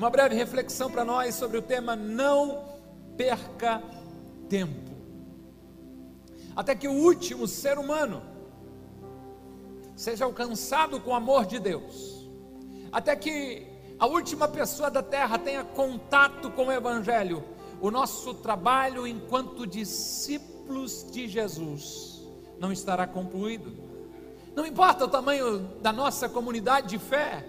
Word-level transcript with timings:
uma 0.00 0.08
breve 0.08 0.34
reflexão 0.34 0.90
para 0.90 1.04
nós 1.04 1.34
sobre 1.34 1.58
o 1.58 1.62
tema 1.62 1.94
não 1.94 2.64
perca 3.18 3.82
tempo. 4.48 4.90
Até 6.56 6.74
que 6.74 6.88
o 6.88 6.92
último 6.92 7.46
ser 7.46 7.76
humano 7.78 8.22
seja 9.94 10.24
alcançado 10.24 10.98
com 11.00 11.10
o 11.10 11.14
amor 11.14 11.44
de 11.44 11.58
Deus. 11.58 12.26
Até 12.90 13.14
que 13.14 13.66
a 13.98 14.06
última 14.06 14.48
pessoa 14.48 14.90
da 14.90 15.02
terra 15.02 15.38
tenha 15.38 15.62
contato 15.64 16.50
com 16.50 16.68
o 16.68 16.72
evangelho. 16.72 17.44
O 17.78 17.90
nosso 17.90 18.32
trabalho 18.32 19.06
enquanto 19.06 19.66
discípulos 19.66 21.06
de 21.12 21.28
Jesus 21.28 22.26
não 22.58 22.72
estará 22.72 23.06
concluído. 23.06 23.70
Não 24.56 24.64
importa 24.64 25.04
o 25.04 25.08
tamanho 25.08 25.58
da 25.82 25.92
nossa 25.92 26.26
comunidade 26.26 26.88
de 26.88 26.98
fé, 26.98 27.44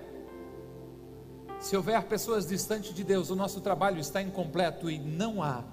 se 1.62 1.78
houver 1.78 2.04
pessoas 2.04 2.48
distantes 2.48 2.94
de 2.94 3.04
Deus, 3.04 3.30
o 3.30 3.36
nosso 3.36 3.62
trabalho 3.62 3.99
está 3.99 4.22
incompleto 4.22 4.90
e 4.90 4.98
não 4.98 5.44
há 5.44 5.63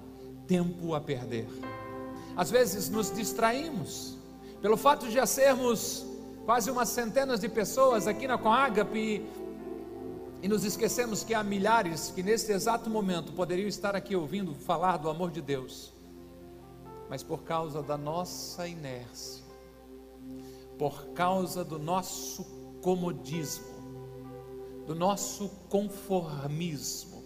tempo 0.47 0.93
a 0.93 1.01
perder. 1.01 1.47
Às 2.37 2.51
vezes 2.51 2.89
nos 2.89 3.11
distraímos 3.11 4.15
pelo 4.61 4.77
fato 4.77 5.07
de 5.07 5.13
já 5.13 5.25
sermos 5.25 6.05
quase 6.45 6.69
umas 6.69 6.89
centenas 6.89 7.39
de 7.39 7.49
pessoas 7.49 8.07
aqui 8.07 8.27
na 8.27 8.37
Coagape 8.37 9.25
e 10.41 10.47
nos 10.47 10.63
esquecemos 10.63 11.23
que 11.23 11.33
há 11.33 11.43
milhares 11.43 12.11
que 12.11 12.21
neste 12.21 12.51
exato 12.51 12.89
momento 12.89 13.33
poderiam 13.33 13.67
estar 13.67 13.95
aqui 13.95 14.15
ouvindo 14.15 14.53
falar 14.53 14.97
do 14.97 15.09
amor 15.09 15.31
de 15.31 15.41
Deus, 15.41 15.91
mas 17.09 17.23
por 17.23 17.43
causa 17.43 17.81
da 17.81 17.97
nossa 17.97 18.67
inércia, 18.67 19.43
por 20.77 21.07
causa 21.07 21.63
do 21.63 21.79
nosso 21.79 22.43
comodismo, 22.81 23.78
do 24.89 24.95
nosso 24.95 25.49
conformismo, 25.69 27.23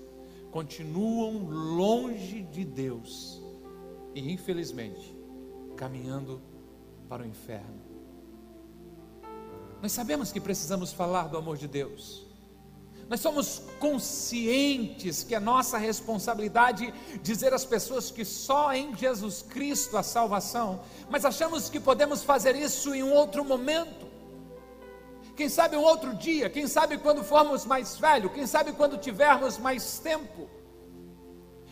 continuam 0.51 1.45
longe 1.47 2.41
de 2.41 2.65
Deus 2.65 3.41
e, 4.13 4.33
infelizmente, 4.33 5.15
caminhando 5.77 6.41
para 7.07 7.23
o 7.23 7.25
inferno. 7.25 7.81
Nós 9.81 9.93
sabemos 9.93 10.29
que 10.29 10.41
precisamos 10.41 10.91
falar 10.91 11.29
do 11.29 11.37
amor 11.37 11.55
de 11.55 11.69
Deus. 11.69 12.25
Nós 13.07 13.21
somos 13.21 13.61
conscientes 13.79 15.23
que 15.23 15.33
é 15.33 15.39
nossa 15.39 15.77
responsabilidade 15.77 16.93
dizer 17.21 17.53
às 17.53 17.63
pessoas 17.63 18.11
que 18.11 18.25
só 18.25 18.73
em 18.73 18.93
Jesus 18.93 19.41
Cristo 19.41 19.95
há 19.95 20.03
salvação, 20.03 20.81
mas 21.09 21.23
achamos 21.23 21.69
que 21.69 21.79
podemos 21.79 22.23
fazer 22.23 22.57
isso 22.57 22.93
em 22.93 23.03
um 23.03 23.13
outro 23.13 23.45
momento 23.45 24.12
quem 25.35 25.49
sabe 25.49 25.75
um 25.75 25.81
outro 25.81 26.13
dia, 26.13 26.49
quem 26.49 26.67
sabe 26.67 26.97
quando 26.97 27.23
formos 27.23 27.65
mais 27.65 27.97
velhos, 27.97 28.31
quem 28.31 28.45
sabe 28.45 28.71
quando 28.71 28.97
tivermos 28.97 29.57
mais 29.57 29.99
tempo. 29.99 30.47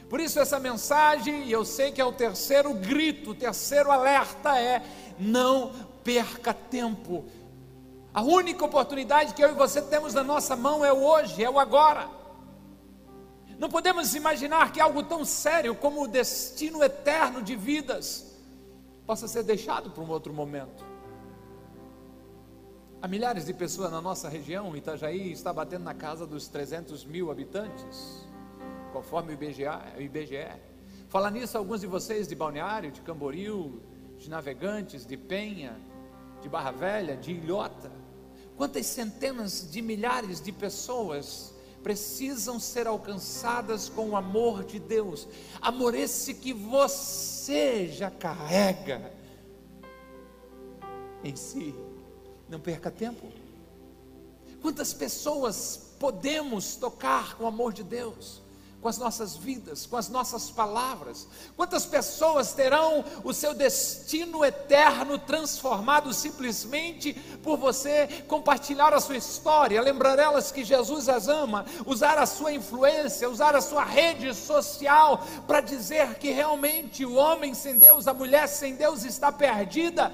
Por 0.09 0.19
isso, 0.19 0.39
essa 0.39 0.59
mensagem, 0.59 1.45
e 1.45 1.51
eu 1.51 1.63
sei 1.63 1.91
que 1.91 2.01
é 2.01 2.05
o 2.05 2.11
terceiro 2.11 2.73
grito, 2.73 3.31
o 3.31 3.35
terceiro 3.35 3.91
alerta 3.91 4.59
é: 4.59 4.83
não 5.17 5.71
perca 6.03 6.53
tempo. 6.53 7.25
A 8.13 8.21
única 8.21 8.65
oportunidade 8.65 9.33
que 9.33 9.43
eu 9.43 9.51
e 9.51 9.53
você 9.53 9.81
temos 9.81 10.13
na 10.13 10.23
nossa 10.23 10.55
mão 10.55 10.83
é 10.83 10.91
o 10.91 11.01
hoje, 11.01 11.41
é 11.41 11.49
o 11.49 11.59
agora. 11.59 12.09
Não 13.57 13.69
podemos 13.69 14.15
imaginar 14.15 14.73
que 14.73 14.81
algo 14.81 15.03
tão 15.03 15.23
sério 15.23 15.75
como 15.75 16.03
o 16.03 16.07
destino 16.07 16.83
eterno 16.83 17.41
de 17.41 17.55
vidas 17.55 18.35
possa 19.05 19.27
ser 19.27 19.43
deixado 19.43 19.91
para 19.91 20.03
um 20.03 20.09
outro 20.09 20.33
momento. 20.33 20.90
Há 23.03 23.07
milhares 23.07 23.47
de 23.47 23.53
pessoas 23.53 23.91
na 23.91 23.99
nossa 23.99 24.29
região, 24.29 24.77
Itajaí 24.77 25.31
está 25.31 25.51
batendo 25.51 25.83
na 25.83 25.93
casa 25.95 26.27
dos 26.27 26.47
300 26.47 27.03
mil 27.03 27.31
habitantes, 27.31 28.27
conforme 28.93 29.31
o 29.31 29.33
IBGE. 29.33 29.63
IBGE. 29.97 30.61
Falar 31.09 31.31
nisso, 31.31 31.57
alguns 31.57 31.81
de 31.81 31.87
vocês 31.87 32.27
de 32.27 32.35
Balneário, 32.35 32.91
de 32.91 33.01
Camboriú, 33.01 33.81
de 34.19 34.29
Navegantes, 34.29 35.03
de 35.03 35.17
Penha, 35.17 35.75
de 36.43 36.47
Barra 36.47 36.69
Velha, 36.69 37.17
de 37.17 37.31
Ilhota. 37.31 37.91
Quantas 38.55 38.85
centenas 38.85 39.71
de 39.71 39.81
milhares 39.81 40.39
de 40.39 40.51
pessoas 40.51 41.55
precisam 41.81 42.59
ser 42.59 42.85
alcançadas 42.85 43.89
com 43.89 44.11
o 44.11 44.15
amor 44.15 44.63
de 44.63 44.79
Deus, 44.79 45.27
amor 45.59 45.95
esse 45.95 46.35
que 46.35 46.53
você 46.53 47.87
já 47.87 48.11
carrega 48.11 49.11
em 51.23 51.35
si. 51.35 51.73
Não 52.51 52.59
perca 52.59 52.91
tempo. 52.91 53.31
Quantas 54.61 54.93
pessoas 54.93 55.93
podemos 55.97 56.75
tocar 56.75 57.37
com 57.37 57.45
o 57.45 57.47
amor 57.47 57.71
de 57.71 57.81
Deus? 57.81 58.41
Com 58.81 58.89
as 58.89 58.97
nossas 58.97 59.37
vidas, 59.37 59.85
com 59.85 59.95
as 59.95 60.09
nossas 60.09 60.51
palavras. 60.51 61.27
Quantas 61.55 61.85
pessoas 61.85 62.51
terão 62.51 63.05
o 63.23 63.31
seu 63.31 63.53
destino 63.53 64.43
eterno 64.43 65.17
transformado 65.17 66.13
simplesmente 66.13 67.13
por 67.41 67.57
você 67.57 68.25
compartilhar 68.27 68.93
a 68.93 68.99
sua 68.99 69.15
história, 69.15 69.81
lembrar 69.81 70.19
elas 70.19 70.51
que 70.51 70.65
Jesus 70.65 71.07
as 71.07 71.29
ama, 71.29 71.65
usar 71.85 72.17
a 72.17 72.25
sua 72.25 72.51
influência, 72.51 73.29
usar 73.29 73.55
a 73.55 73.61
sua 73.61 73.85
rede 73.85 74.33
social 74.35 75.25
para 75.47 75.61
dizer 75.61 76.15
que 76.15 76.31
realmente 76.31 77.05
o 77.05 77.13
homem 77.13 77.53
sem 77.53 77.77
Deus, 77.77 78.09
a 78.09 78.13
mulher 78.13 78.47
sem 78.47 78.75
Deus 78.75 79.05
está 79.05 79.31
perdida 79.31 80.11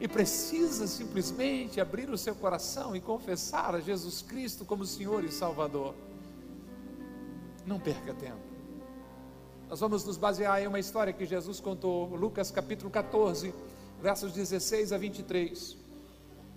e 0.00 0.08
precisa 0.08 0.86
simplesmente 0.86 1.78
abrir 1.78 2.08
o 2.08 2.16
seu 2.16 2.34
coração 2.34 2.96
e 2.96 3.00
confessar 3.00 3.74
a 3.74 3.80
Jesus 3.80 4.22
Cristo 4.22 4.64
como 4.64 4.86
Senhor 4.86 5.22
e 5.24 5.30
Salvador. 5.30 5.94
Não 7.66 7.78
perca 7.78 8.14
tempo. 8.14 8.40
Nós 9.68 9.78
vamos 9.78 10.02
nos 10.04 10.16
basear 10.16 10.60
em 10.62 10.66
uma 10.66 10.78
história 10.78 11.12
que 11.12 11.26
Jesus 11.26 11.60
contou, 11.60 12.16
Lucas 12.16 12.50
capítulo 12.50 12.90
14, 12.90 13.54
versos 14.00 14.32
16 14.32 14.90
a 14.90 14.98
23. 14.98 15.76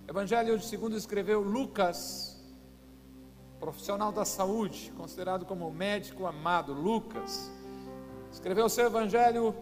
Evangelho 0.08 0.58
segundo 0.60 0.96
escreveu 0.96 1.42
Lucas, 1.42 2.42
profissional 3.60 4.10
da 4.10 4.24
saúde, 4.24 4.90
considerado 4.96 5.44
como 5.44 5.70
médico 5.70 6.26
amado, 6.26 6.72
Lucas. 6.72 7.50
Escreveu 8.32 8.68
seu 8.70 8.86
evangelho 8.86 9.54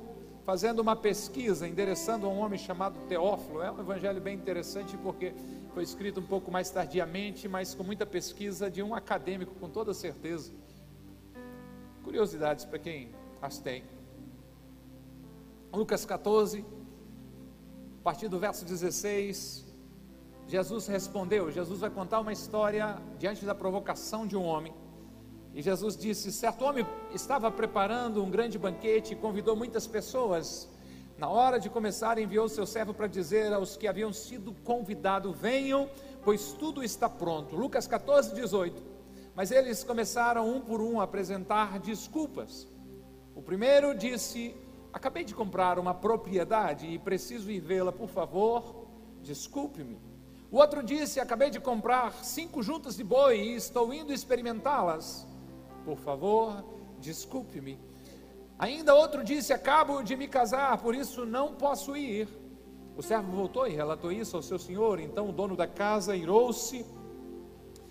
fazendo 0.44 0.80
uma 0.80 0.96
pesquisa, 0.96 1.66
endereçando 1.68 2.26
a 2.26 2.28
um 2.28 2.38
homem 2.38 2.58
chamado 2.58 2.98
Teófilo. 3.08 3.62
É 3.62 3.70
um 3.70 3.80
evangelho 3.80 4.20
bem 4.20 4.34
interessante 4.34 4.96
porque 4.96 5.32
foi 5.72 5.82
escrito 5.82 6.20
um 6.20 6.26
pouco 6.26 6.50
mais 6.50 6.70
tardiamente, 6.70 7.48
mas 7.48 7.74
com 7.74 7.82
muita 7.82 8.04
pesquisa 8.04 8.70
de 8.70 8.82
um 8.82 8.94
acadêmico, 8.94 9.54
com 9.54 9.68
toda 9.68 9.94
certeza. 9.94 10.52
Curiosidades 12.02 12.64
para 12.64 12.78
quem 12.78 13.10
as 13.40 13.58
tem. 13.58 13.84
Lucas 15.72 16.04
14, 16.04 16.64
a 18.00 18.02
partir 18.02 18.28
do 18.28 18.38
verso 18.38 18.64
16, 18.64 19.64
Jesus 20.46 20.86
respondeu. 20.86 21.50
Jesus 21.50 21.80
vai 21.80 21.88
contar 21.88 22.20
uma 22.20 22.32
história 22.32 22.98
diante 23.18 23.44
da 23.44 23.54
provocação 23.54 24.26
de 24.26 24.36
um 24.36 24.44
homem. 24.44 24.74
E 25.54 25.60
Jesus 25.60 25.96
disse: 25.96 26.32
certo 26.32 26.64
homem 26.64 26.86
estava 27.12 27.50
preparando 27.50 28.22
um 28.22 28.30
grande 28.30 28.58
banquete 28.58 29.12
e 29.12 29.16
convidou 29.16 29.54
muitas 29.54 29.86
pessoas. 29.86 30.68
Na 31.18 31.28
hora 31.28 31.60
de 31.60 31.68
começar, 31.68 32.18
enviou 32.18 32.48
seu 32.48 32.66
servo 32.66 32.94
para 32.94 33.06
dizer 33.06 33.52
aos 33.52 33.76
que 33.76 33.86
haviam 33.86 34.12
sido 34.12 34.54
convidados: 34.64 35.36
Venham, 35.36 35.88
pois 36.24 36.52
tudo 36.52 36.82
está 36.82 37.08
pronto. 37.08 37.54
Lucas 37.54 37.86
14, 37.86 38.34
18. 38.34 38.82
Mas 39.34 39.50
eles 39.50 39.84
começaram 39.84 40.48
um 40.48 40.60
por 40.60 40.80
um 40.80 41.00
a 41.00 41.04
apresentar 41.04 41.78
desculpas. 41.78 42.66
O 43.34 43.42
primeiro 43.42 43.94
disse: 43.94 44.56
Acabei 44.90 45.22
de 45.22 45.34
comprar 45.34 45.78
uma 45.78 45.92
propriedade 45.92 46.86
e 46.86 46.98
preciso 46.98 47.50
ir 47.50 47.60
vê-la, 47.60 47.92
por 47.92 48.08
favor, 48.08 48.86
desculpe-me. 49.22 49.98
O 50.50 50.56
outro 50.56 50.82
disse: 50.82 51.20
Acabei 51.20 51.50
de 51.50 51.60
comprar 51.60 52.24
cinco 52.24 52.62
juntas 52.62 52.96
de 52.96 53.04
boi 53.04 53.38
e 53.38 53.54
estou 53.54 53.92
indo 53.92 54.12
experimentá-las. 54.14 55.30
Por 55.84 55.98
favor, 55.98 56.64
desculpe-me. 56.98 57.78
Ainda 58.58 58.94
outro 58.94 59.24
disse: 59.24 59.52
Acabo 59.52 60.02
de 60.02 60.14
me 60.16 60.28
casar, 60.28 60.78
por 60.78 60.94
isso 60.94 61.26
não 61.26 61.54
posso 61.54 61.96
ir. 61.96 62.28
O 62.96 63.02
servo 63.02 63.32
voltou 63.32 63.66
e 63.66 63.72
relatou 63.72 64.12
isso 64.12 64.36
ao 64.36 64.42
seu 64.42 64.58
senhor. 64.58 65.00
Então 65.00 65.28
o 65.28 65.32
dono 65.32 65.56
da 65.56 65.66
casa 65.66 66.14
irou-se 66.14 66.84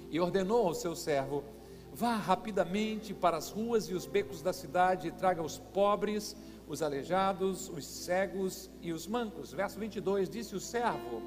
e 0.09 0.19
ordenou 0.19 0.67
ao 0.67 0.73
seu 0.73 0.95
servo: 0.95 1.43
Vá 1.91 2.15
rapidamente 2.15 3.13
para 3.13 3.37
as 3.37 3.49
ruas 3.49 3.89
e 3.89 3.93
os 3.93 4.05
becos 4.05 4.41
da 4.41 4.53
cidade 4.53 5.07
e 5.07 5.11
traga 5.11 5.41
os 5.41 5.57
pobres, 5.57 6.35
os 6.67 6.81
aleijados, 6.81 7.67
os 7.67 7.85
cegos 7.85 8.69
e 8.81 8.93
os 8.93 9.07
mancos. 9.07 9.51
Verso 9.51 9.79
22: 9.79 10.29
Disse 10.29 10.55
o 10.55 10.59
servo: 10.59 11.21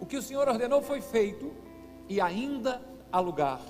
O 0.00 0.06
que 0.06 0.16
o 0.16 0.22
senhor 0.22 0.48
ordenou 0.48 0.82
foi 0.82 1.00
feito 1.00 1.52
e 2.08 2.20
ainda 2.20 2.80
há 3.12 3.20
lugar. 3.20 3.60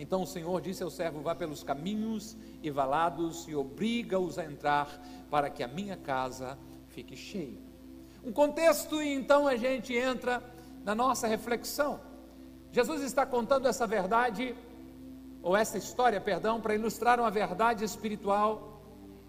Então 0.00 0.22
o 0.22 0.26
Senhor 0.26 0.60
disse 0.62 0.82
ao 0.82 0.90
servo: 0.90 1.20
Vá 1.20 1.34
pelos 1.34 1.62
caminhos 1.62 2.36
e 2.62 2.70
valados 2.70 3.46
e 3.46 3.54
obriga-os 3.54 4.38
a 4.38 4.44
entrar, 4.44 4.88
para 5.30 5.50
que 5.50 5.62
a 5.62 5.68
minha 5.68 5.96
casa 5.96 6.58
fique 6.88 7.14
cheia. 7.14 7.58
Um 8.24 8.32
contexto, 8.32 9.02
e 9.02 9.12
então 9.12 9.46
a 9.46 9.56
gente 9.56 9.94
entra 9.94 10.42
na 10.84 10.94
nossa 10.94 11.26
reflexão. 11.26 12.00
Jesus 12.72 13.02
está 13.02 13.26
contando 13.26 13.68
essa 13.68 13.86
verdade 13.86 14.54
ou 15.42 15.56
essa 15.56 15.76
história, 15.76 16.20
perdão, 16.20 16.60
para 16.60 16.74
ilustrar 16.74 17.20
uma 17.20 17.30
verdade 17.30 17.84
espiritual 17.84 18.82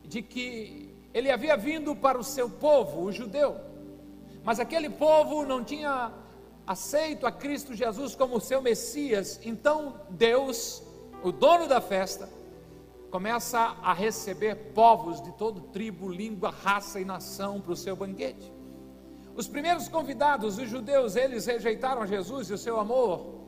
de 0.03 0.21
que 0.21 0.93
ele 1.13 1.29
havia 1.29 1.57
vindo 1.57 1.95
para 1.95 2.17
o 2.17 2.23
seu 2.23 2.49
povo, 2.49 3.01
o 3.01 3.11
judeu, 3.11 3.57
mas 4.43 4.59
aquele 4.59 4.89
povo 4.89 5.45
não 5.45 5.63
tinha 5.63 6.11
aceito 6.65 7.25
a 7.25 7.31
Cristo 7.31 7.73
Jesus 7.73 8.15
como 8.15 8.39
seu 8.39 8.61
Messias, 8.61 9.39
então 9.43 10.01
Deus, 10.09 10.83
o 11.23 11.31
dono 11.31 11.67
da 11.67 11.81
festa, 11.81 12.29
começa 13.09 13.59
a 13.59 13.93
receber 13.93 14.55
povos 14.73 15.21
de 15.21 15.31
todo 15.33 15.61
tribo, 15.61 16.09
língua, 16.09 16.49
raça 16.49 16.99
e 16.99 17.05
nação 17.05 17.59
para 17.59 17.73
o 17.73 17.75
seu 17.75 17.95
banquete. 17.95 18.51
Os 19.35 19.47
primeiros 19.47 19.87
convidados, 19.87 20.57
os 20.57 20.69
judeus, 20.69 21.15
eles 21.15 21.45
rejeitaram 21.45 22.05
Jesus 22.05 22.49
e 22.49 22.53
o 22.53 22.57
seu 22.57 22.79
amor, 22.79 23.41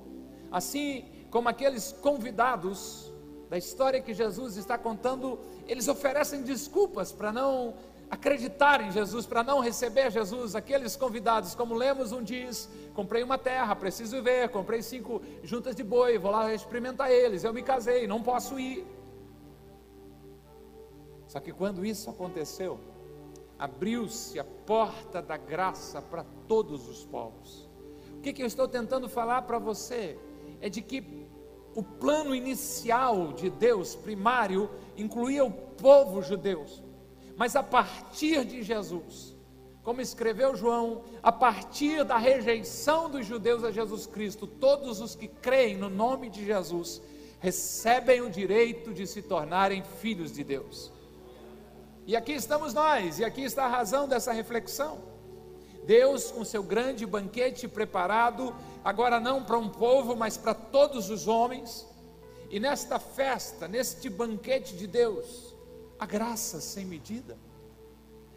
assim 0.52 1.06
como 1.30 1.50
aqueles 1.50 1.92
convidados 1.94 3.12
da 3.50 3.58
história 3.58 4.02
que 4.02 4.14
Jesus 4.14 4.58
está 4.58 4.78
contando, 4.78 5.40
eles 5.68 5.88
oferecem 5.88 6.42
desculpas 6.42 7.12
para 7.12 7.32
não 7.32 7.74
acreditar 8.14 8.80
em 8.80 8.92
Jesus, 8.92 9.26
para 9.26 9.44
não 9.44 9.60
receber 9.60 10.12
Jesus, 10.12 10.56
aqueles 10.56 10.96
convidados, 10.96 11.56
como 11.56 11.74
lemos 11.74 12.12
um 12.12 12.22
diz, 12.24 12.70
comprei 12.94 13.24
uma 13.24 13.38
terra, 13.40 13.76
preciso 13.76 14.22
ver, 14.22 14.50
comprei 14.50 14.84
cinco 14.84 15.22
juntas 15.42 15.76
de 15.76 15.84
boi, 15.84 16.18
vou 16.20 16.32
lá 16.32 16.54
experimentar 16.54 17.12
eles, 17.12 17.44
eu 17.44 17.52
me 17.52 17.64
casei, 17.64 18.06
não 18.08 18.22
posso 18.22 18.60
ir. 18.60 18.86
Só 21.28 21.40
que 21.40 21.52
quando 21.52 21.84
isso 21.84 22.10
aconteceu, 22.12 22.80
abriu-se 23.58 24.40
a 24.40 24.44
porta 24.44 25.20
da 25.20 25.36
graça 25.36 26.00
para 26.00 26.24
todos 26.48 26.88
os 26.88 27.04
povos. 27.04 27.68
O 28.18 28.22
que, 28.22 28.32
que 28.32 28.44
eu 28.44 28.48
estou 28.48 28.68
tentando 28.68 29.10
falar 29.10 29.42
para 29.42 29.58
você? 29.58 30.20
É 30.62 30.70
de 30.70 30.82
que 30.84 31.28
o 31.74 31.82
plano 31.82 32.36
inicial 32.36 33.34
de 33.34 33.50
Deus, 33.50 33.96
primário, 33.96 34.70
incluía 34.96 35.44
o 35.44 35.52
povo 35.52 36.22
judeu, 36.22 36.64
mas 37.44 37.58
a 37.58 37.62
partir 37.62 38.46
de 38.46 38.64
Jesus, 38.64 39.36
como 39.84 40.00
escreveu 40.00 40.56
João, 40.56 41.04
a 41.22 41.30
partir 41.30 42.06
da 42.06 42.18
rejeição 42.18 43.10
dos 43.10 43.26
judeus 43.26 43.66
a 43.66 43.70
Jesus 43.70 44.06
Cristo, 44.06 44.48
todos 44.48 45.02
os 45.02 45.14
que 45.14 45.28
creem 45.28 45.76
no 45.76 45.90
nome 45.90 46.30
de 46.30 46.46
Jesus 46.46 47.02
recebem 47.42 48.22
o 48.22 48.30
direito 48.30 48.94
de 48.94 49.06
se 49.06 49.22
tornarem 49.22 49.84
filhos 49.84 50.32
de 50.32 50.42
Deus. 50.42 50.90
E 52.08 52.16
aqui 52.16 52.32
estamos 52.32 52.74
nós, 52.74 53.20
e 53.20 53.26
aqui 53.26 53.42
está 53.42 53.66
a 53.66 53.68
razão 53.68 54.08
dessa 54.08 54.32
reflexão. 54.32 55.00
Deus, 55.86 56.32
com 56.32 56.46
seu 56.46 56.64
grande 56.64 57.06
banquete 57.06 57.68
preparado, 57.68 58.56
agora 58.86 59.20
não 59.20 59.44
para 59.44 59.58
um 59.58 59.68
povo, 59.68 60.16
mas 60.16 60.38
para 60.38 60.54
todos 60.54 61.10
os 61.10 61.28
homens, 61.28 61.86
e 62.50 62.58
nesta 62.58 63.00
festa, 63.00 63.68
neste 63.68 64.10
banquete 64.10 64.78
de 64.78 64.88
Deus, 64.88 65.53
a 66.04 66.06
graça 66.06 66.60
sem 66.60 66.84
medida, 66.86 67.38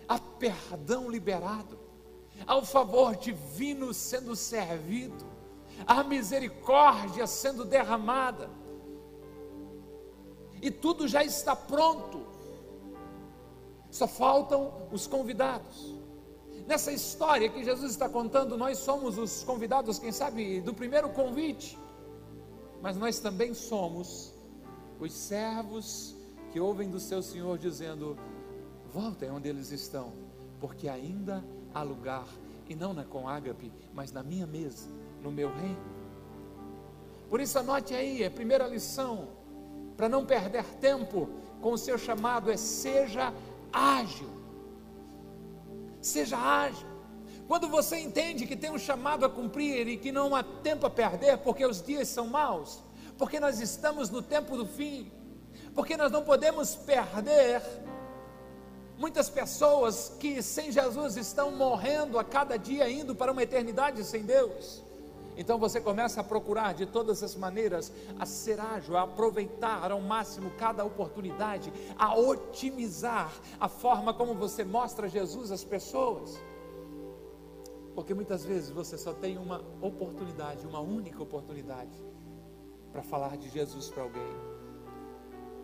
a 0.06 0.20
perdão 0.20 1.10
liberado, 1.10 1.76
ao 2.46 2.64
favor 2.64 3.16
divino 3.16 3.92
sendo 3.92 4.36
servido, 4.36 5.26
a 5.84 6.04
misericórdia 6.04 7.26
sendo 7.26 7.64
derramada, 7.64 8.48
e 10.62 10.70
tudo 10.70 11.08
já 11.08 11.24
está 11.24 11.56
pronto, 11.56 12.24
só 13.90 14.06
faltam 14.06 14.88
os 14.92 15.08
convidados. 15.08 15.92
Nessa 16.68 16.92
história 16.92 17.48
que 17.48 17.64
Jesus 17.64 17.90
está 17.90 18.08
contando, 18.08 18.56
nós 18.56 18.78
somos 18.78 19.18
os 19.18 19.42
convidados, 19.42 19.98
quem 19.98 20.12
sabe, 20.12 20.60
do 20.60 20.72
primeiro 20.72 21.08
convite, 21.08 21.76
mas 22.80 22.96
nós 22.96 23.18
também 23.18 23.54
somos 23.54 24.32
os 25.00 25.12
servos 25.12 26.15
que 26.56 26.60
ouvem 26.60 26.88
do 26.88 26.98
seu 26.98 27.20
Senhor 27.20 27.58
dizendo: 27.58 28.16
Voltem 28.90 29.30
onde 29.30 29.46
eles 29.46 29.72
estão, 29.72 30.14
porque 30.58 30.88
ainda 30.88 31.44
há 31.74 31.82
lugar, 31.82 32.26
e 32.66 32.74
não 32.74 32.94
na 32.94 33.04
com 33.04 33.28
ágape, 33.28 33.70
mas 33.92 34.10
na 34.10 34.22
minha 34.22 34.46
mesa, 34.46 34.88
no 35.22 35.30
meu 35.30 35.54
reino. 35.54 35.84
Por 37.28 37.42
isso, 37.42 37.58
anote 37.58 37.92
aí, 37.92 38.24
a 38.24 38.30
primeira 38.30 38.66
lição, 38.66 39.28
para 39.98 40.08
não 40.08 40.24
perder 40.24 40.64
tempo 40.76 41.28
com 41.60 41.72
o 41.72 41.76
seu 41.76 41.98
chamado, 41.98 42.50
é 42.50 42.56
seja 42.56 43.34
ágil. 43.70 44.30
Seja 46.00 46.38
ágil. 46.38 46.88
Quando 47.46 47.68
você 47.68 47.98
entende 47.98 48.46
que 48.46 48.56
tem 48.56 48.70
um 48.70 48.78
chamado 48.78 49.26
a 49.26 49.28
cumprir 49.28 49.86
e 49.88 49.98
que 49.98 50.10
não 50.10 50.34
há 50.34 50.42
tempo 50.42 50.86
a 50.86 50.90
perder, 50.90 51.36
porque 51.36 51.66
os 51.66 51.82
dias 51.82 52.08
são 52.08 52.26
maus, 52.26 52.82
porque 53.18 53.38
nós 53.38 53.60
estamos 53.60 54.08
no 54.08 54.22
tempo 54.22 54.56
do 54.56 54.64
fim, 54.64 55.12
porque 55.76 55.94
nós 55.94 56.10
não 56.10 56.24
podemos 56.24 56.74
perder 56.74 57.62
muitas 58.96 59.28
pessoas 59.28 60.10
que 60.18 60.42
sem 60.42 60.72
Jesus 60.72 61.18
estão 61.18 61.50
morrendo 61.50 62.18
a 62.18 62.24
cada 62.24 62.56
dia, 62.56 62.88
indo 62.88 63.14
para 63.14 63.30
uma 63.30 63.42
eternidade 63.42 64.02
sem 64.02 64.22
Deus. 64.22 64.82
Então 65.36 65.58
você 65.58 65.78
começa 65.78 66.22
a 66.22 66.24
procurar 66.24 66.72
de 66.72 66.86
todas 66.86 67.22
as 67.22 67.36
maneiras 67.36 67.92
a 68.18 68.24
ser 68.24 68.58
ágil, 68.58 68.96
a 68.96 69.02
aproveitar 69.02 69.92
ao 69.92 70.00
máximo 70.00 70.50
cada 70.56 70.82
oportunidade, 70.82 71.70
a 71.98 72.18
otimizar 72.18 73.30
a 73.60 73.68
forma 73.68 74.14
como 74.14 74.34
você 74.34 74.64
mostra 74.64 75.10
Jesus 75.10 75.50
às 75.50 75.62
pessoas. 75.62 76.40
Porque 77.94 78.14
muitas 78.14 78.46
vezes 78.46 78.70
você 78.70 78.96
só 78.96 79.12
tem 79.12 79.36
uma 79.36 79.62
oportunidade, 79.82 80.66
uma 80.66 80.80
única 80.80 81.22
oportunidade, 81.22 82.02
para 82.90 83.02
falar 83.02 83.36
de 83.36 83.50
Jesus 83.50 83.90
para 83.90 84.04
alguém 84.04 84.55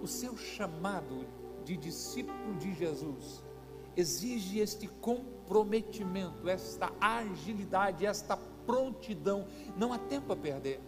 o 0.02 0.06
seu 0.06 0.36
chamado 0.36 1.24
de 1.64 1.76
discípulo 1.76 2.54
de 2.58 2.74
Jesus 2.74 3.42
exige 3.96 4.58
este 4.58 4.88
comprometimento, 4.88 6.48
esta 6.48 6.92
agilidade, 7.00 8.04
esta 8.04 8.36
prontidão. 8.66 9.46
Não 9.76 9.92
há 9.92 9.98
tempo 9.98 10.32
a 10.32 10.36
perder. 10.36 10.80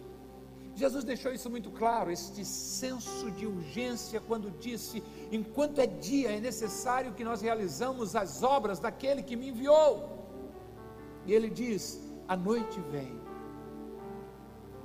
Jesus 0.75 1.05
deixou 1.05 1.31
isso 1.31 1.49
muito 1.49 1.71
claro, 1.71 2.11
este 2.11 2.43
senso 2.43 3.31
de 3.31 3.45
urgência, 3.47 4.19
quando 4.19 4.51
disse: 4.51 5.01
enquanto 5.31 5.79
é 5.79 5.87
dia, 5.87 6.31
é 6.31 6.39
necessário 6.39 7.13
que 7.13 7.23
nós 7.23 7.41
realizamos 7.41 8.13
as 8.13 8.43
obras 8.43 8.79
daquele 8.79 9.23
que 9.23 9.37
me 9.37 9.49
enviou. 9.49 10.27
E 11.25 11.31
ele 11.31 11.49
diz: 11.49 12.01
a 12.27 12.35
noite 12.35 12.77
vem, 12.91 13.17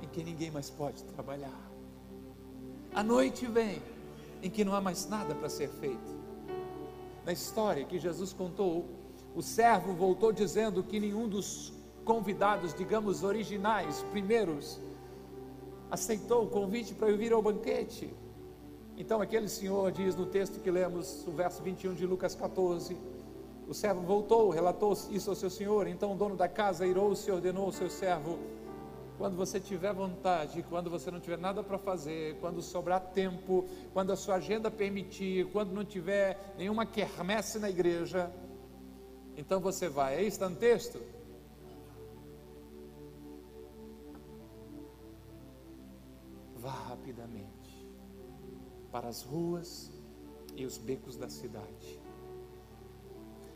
em 0.01 0.07
que 0.07 0.23
ninguém 0.23 0.49
mais 0.49 0.69
pode 0.69 1.03
trabalhar. 1.03 1.69
A 2.93 3.03
noite 3.03 3.45
vem, 3.45 3.81
em 4.41 4.49
que 4.49 4.63
não 4.63 4.73
há 4.73 4.81
mais 4.81 5.07
nada 5.07 5.35
para 5.35 5.49
ser 5.49 5.69
feito. 5.69 6.21
Na 7.25 7.31
história 7.31 7.85
que 7.85 7.99
Jesus 7.99 8.33
contou, 8.33 8.85
o 9.35 9.41
servo 9.41 9.93
voltou 9.93 10.31
dizendo 10.31 10.83
que 10.83 10.99
nenhum 10.99 11.27
dos 11.27 11.71
convidados, 12.03 12.73
digamos, 12.73 13.23
originais, 13.23 14.03
primeiros, 14.11 14.79
aceitou 15.89 16.45
o 16.45 16.47
convite 16.47 16.93
para 16.93 17.11
vir 17.11 17.31
ao 17.31 17.41
banquete. 17.41 18.13
Então 18.97 19.21
aquele 19.21 19.47
senhor 19.47 19.91
diz 19.91 20.15
no 20.15 20.25
texto 20.25 20.59
que 20.59 20.71
lemos, 20.71 21.25
o 21.27 21.31
verso 21.31 21.61
21 21.61 21.93
de 21.93 22.05
Lucas 22.05 22.35
14, 22.35 22.97
o 23.67 23.73
servo 23.73 24.01
voltou, 24.01 24.49
relatou 24.49 24.93
isso 25.11 25.29
ao 25.29 25.35
seu 25.35 25.49
senhor, 25.49 25.87
então 25.87 26.13
o 26.13 26.15
dono 26.15 26.35
da 26.35 26.47
casa 26.47 26.85
irou-se 26.85 27.29
e 27.29 27.31
ordenou 27.31 27.65
ao 27.65 27.71
seu 27.71 27.89
servo, 27.89 28.37
quando 29.21 29.37
você 29.37 29.59
tiver 29.59 29.93
vontade, 29.93 30.63
quando 30.63 30.89
você 30.89 31.11
não 31.11 31.19
tiver 31.19 31.37
nada 31.37 31.61
para 31.61 31.77
fazer, 31.77 32.39
quando 32.39 32.59
sobrar 32.59 32.99
tempo, 33.13 33.69
quando 33.93 34.11
a 34.11 34.15
sua 34.15 34.37
agenda 34.37 34.71
permitir, 34.71 35.45
quando 35.51 35.71
não 35.73 35.85
tiver 35.85 36.55
nenhuma 36.57 36.87
quermesse 36.87 37.59
na 37.59 37.69
igreja, 37.69 38.33
então 39.37 39.59
você 39.59 39.87
vai. 39.87 40.15
Aí 40.17 40.25
está 40.25 40.49
no 40.49 40.55
texto? 40.55 40.99
Vá 46.55 46.71
rapidamente 46.71 47.87
para 48.91 49.07
as 49.07 49.21
ruas 49.21 49.91
e 50.55 50.65
os 50.65 50.79
becos 50.79 51.15
da 51.15 51.29
cidade. 51.29 52.01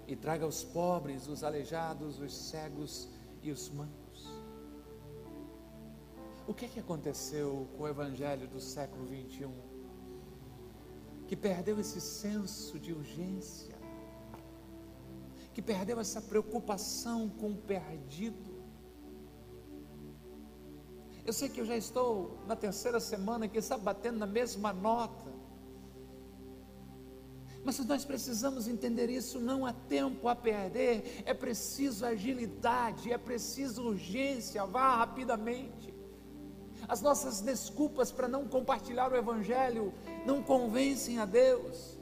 E 0.08 0.16
traga 0.16 0.46
os 0.46 0.64
pobres, 0.64 1.28
os 1.28 1.44
aleijados, 1.44 2.20
os 2.20 2.38
cegos 2.38 3.10
e 3.42 3.50
os 3.50 3.68
mancos 3.72 4.05
o 6.48 6.54
que, 6.54 6.68
que 6.68 6.80
aconteceu 6.80 7.68
com 7.76 7.84
o 7.84 7.88
evangelho 7.88 8.48
do 8.48 8.60
século 8.60 9.06
21? 9.06 9.52
Que 11.28 11.36
perdeu 11.36 11.80
esse 11.80 12.00
senso 12.00 12.80
de 12.80 12.94
urgência, 12.94 13.76
que 15.54 15.62
perdeu 15.62 16.00
essa 16.00 16.22
preocupação 16.22 17.28
com 17.30 17.52
o 17.52 17.58
perdido. 17.58 18.54
Eu 21.26 21.34
sei 21.34 21.50
que 21.50 21.60
eu 21.60 21.66
já 21.66 21.76
estou 21.76 22.38
na 22.46 22.56
terceira 22.56 23.00
semana, 23.00 23.48
que 23.48 23.58
está 23.58 23.76
batendo 23.76 24.20
na 24.20 24.28
mesma 24.28 24.72
nota. 24.72 25.34
Mas 27.64 27.80
nós 27.80 28.06
precisamos 28.06 28.68
entender 28.68 29.10
isso, 29.10 29.40
não 29.40 29.66
há 29.66 29.74
tempo 29.74 30.28
a 30.28 30.36
perder, 30.36 31.24
é 31.26 31.34
preciso 31.34 32.06
agilidade, 32.06 33.12
é 33.12 33.18
preciso 33.18 33.88
urgência, 33.88 34.64
vá 34.68 34.98
rapidamente. 34.98 35.92
As 36.88 37.02
nossas 37.02 37.42
desculpas 37.42 38.12
para 38.12 38.28
não 38.28 38.48
compartilhar 38.48 39.12
o 39.12 39.16
Evangelho 39.16 39.94
não 40.26 40.42
convencem 40.42 41.20
a 41.20 41.26
Deus. 41.26 41.96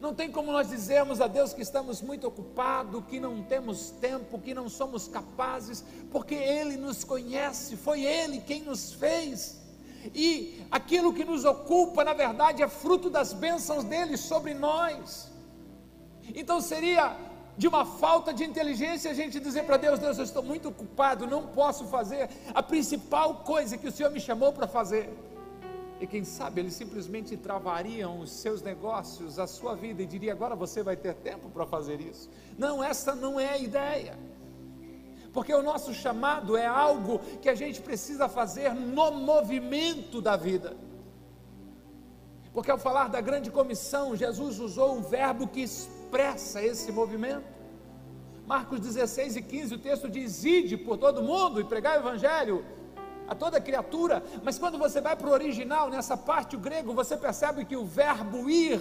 Não 0.00 0.14
tem 0.14 0.30
como 0.32 0.50
nós 0.50 0.68
dizermos 0.68 1.20
a 1.20 1.26
Deus 1.26 1.52
que 1.52 1.60
estamos 1.60 2.00
muito 2.00 2.26
ocupados, 2.26 3.04
que 3.04 3.20
não 3.20 3.42
temos 3.42 3.90
tempo, 3.90 4.38
que 4.38 4.54
não 4.54 4.68
somos 4.68 5.06
capazes, 5.06 5.84
porque 6.10 6.34
Ele 6.34 6.76
nos 6.78 7.04
conhece, 7.04 7.76
foi 7.76 8.02
Ele 8.02 8.40
quem 8.40 8.62
nos 8.62 8.94
fez. 8.94 9.60
E 10.14 10.64
aquilo 10.70 11.12
que 11.12 11.24
nos 11.24 11.44
ocupa, 11.44 12.02
na 12.02 12.14
verdade, 12.14 12.62
é 12.62 12.68
fruto 12.68 13.10
das 13.10 13.34
bênçãos 13.34 13.84
dele 13.84 14.16
sobre 14.16 14.54
nós. 14.54 15.30
Então 16.34 16.60
seria 16.62 17.14
de 17.60 17.68
uma 17.68 17.84
falta 17.84 18.32
de 18.32 18.42
inteligência 18.42 19.10
a 19.10 19.14
gente 19.14 19.38
dizer 19.38 19.64
para 19.64 19.76
Deus: 19.76 19.98
Deus, 19.98 20.16
eu 20.16 20.24
estou 20.24 20.42
muito 20.42 20.70
ocupado, 20.70 21.26
não 21.26 21.46
posso 21.46 21.84
fazer 21.84 22.30
a 22.54 22.62
principal 22.62 23.34
coisa 23.52 23.76
que 23.76 23.86
o 23.86 23.92
Senhor 23.92 24.10
me 24.10 24.18
chamou 24.18 24.50
para 24.50 24.66
fazer. 24.66 25.10
E 26.00 26.06
quem 26.06 26.24
sabe 26.24 26.62
eles 26.62 26.72
simplesmente 26.72 27.36
travariam 27.36 28.18
os 28.18 28.30
seus 28.30 28.62
negócios, 28.62 29.38
a 29.38 29.46
sua 29.46 29.74
vida, 29.74 30.02
e 30.02 30.06
diria: 30.06 30.32
agora 30.32 30.56
você 30.56 30.82
vai 30.82 30.96
ter 30.96 31.12
tempo 31.16 31.50
para 31.50 31.66
fazer 31.66 32.00
isso. 32.00 32.30
Não, 32.56 32.82
essa 32.82 33.14
não 33.14 33.38
é 33.38 33.50
a 33.50 33.58
ideia. 33.58 34.18
Porque 35.30 35.52
o 35.52 35.62
nosso 35.62 35.92
chamado 35.92 36.56
é 36.56 36.66
algo 36.66 37.18
que 37.42 37.48
a 37.50 37.54
gente 37.54 37.82
precisa 37.82 38.26
fazer 38.26 38.74
no 38.74 39.10
movimento 39.10 40.22
da 40.22 40.34
vida. 40.34 40.74
Porque 42.54 42.70
ao 42.70 42.78
falar 42.78 43.10
da 43.10 43.20
grande 43.20 43.50
comissão, 43.50 44.16
Jesus 44.16 44.58
usou 44.58 44.96
um 44.96 45.02
verbo 45.02 45.46
que 45.46 45.60
expressa 46.10 46.60
esse 46.60 46.90
movimento. 46.90 47.44
Marcos 48.44 48.80
16 48.80 49.36
e 49.36 49.42
15, 49.42 49.74
o 49.76 49.78
texto 49.78 50.08
diz: 50.08 50.44
Ide 50.44 50.76
por 50.76 50.98
todo 50.98 51.22
mundo 51.22 51.60
e 51.60 51.64
pregar 51.64 51.96
o 51.96 52.00
evangelho 52.00 52.64
a 53.28 53.34
toda 53.34 53.60
criatura, 53.60 54.24
mas 54.42 54.58
quando 54.58 54.76
você 54.76 55.00
vai 55.00 55.14
para 55.14 55.28
o 55.28 55.32
original, 55.32 55.88
nessa 55.88 56.16
parte 56.16 56.56
o 56.56 56.58
grego, 56.58 56.92
você 56.92 57.16
percebe 57.16 57.64
que 57.64 57.76
o 57.76 57.84
verbo 57.84 58.50
ir 58.50 58.80